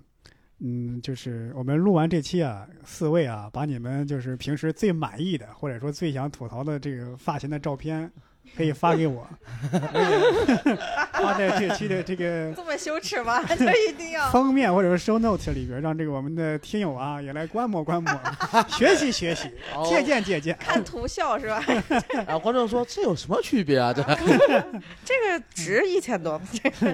[0.63, 8.11] 嗯，就是我们录完这期啊，四位啊，把你们就是平时最满意的，或者说最想吐槽的这个发型的照片，
[8.55, 9.27] 可以发给我，
[11.13, 13.43] 发在这期的这个 这么羞耻吗？
[13.57, 18.11] 就一定要封面或者说 show note 里边，让这个我们的听友啊也来观摩观摩，
[18.77, 20.55] 学习学习，哦借鉴借鉴。
[20.59, 21.63] 看图笑是吧？
[22.13, 23.91] 然后观众说这有什么区别啊？
[23.91, 24.03] 这
[25.03, 26.39] 这个值一千多。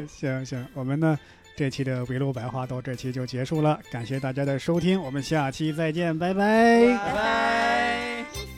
[0.07, 1.19] 行行，我们呢
[1.57, 8.56] 这期的围炉白话到这期就结束了，感谢大家的收听，我们下期再见，拜拜拜拜。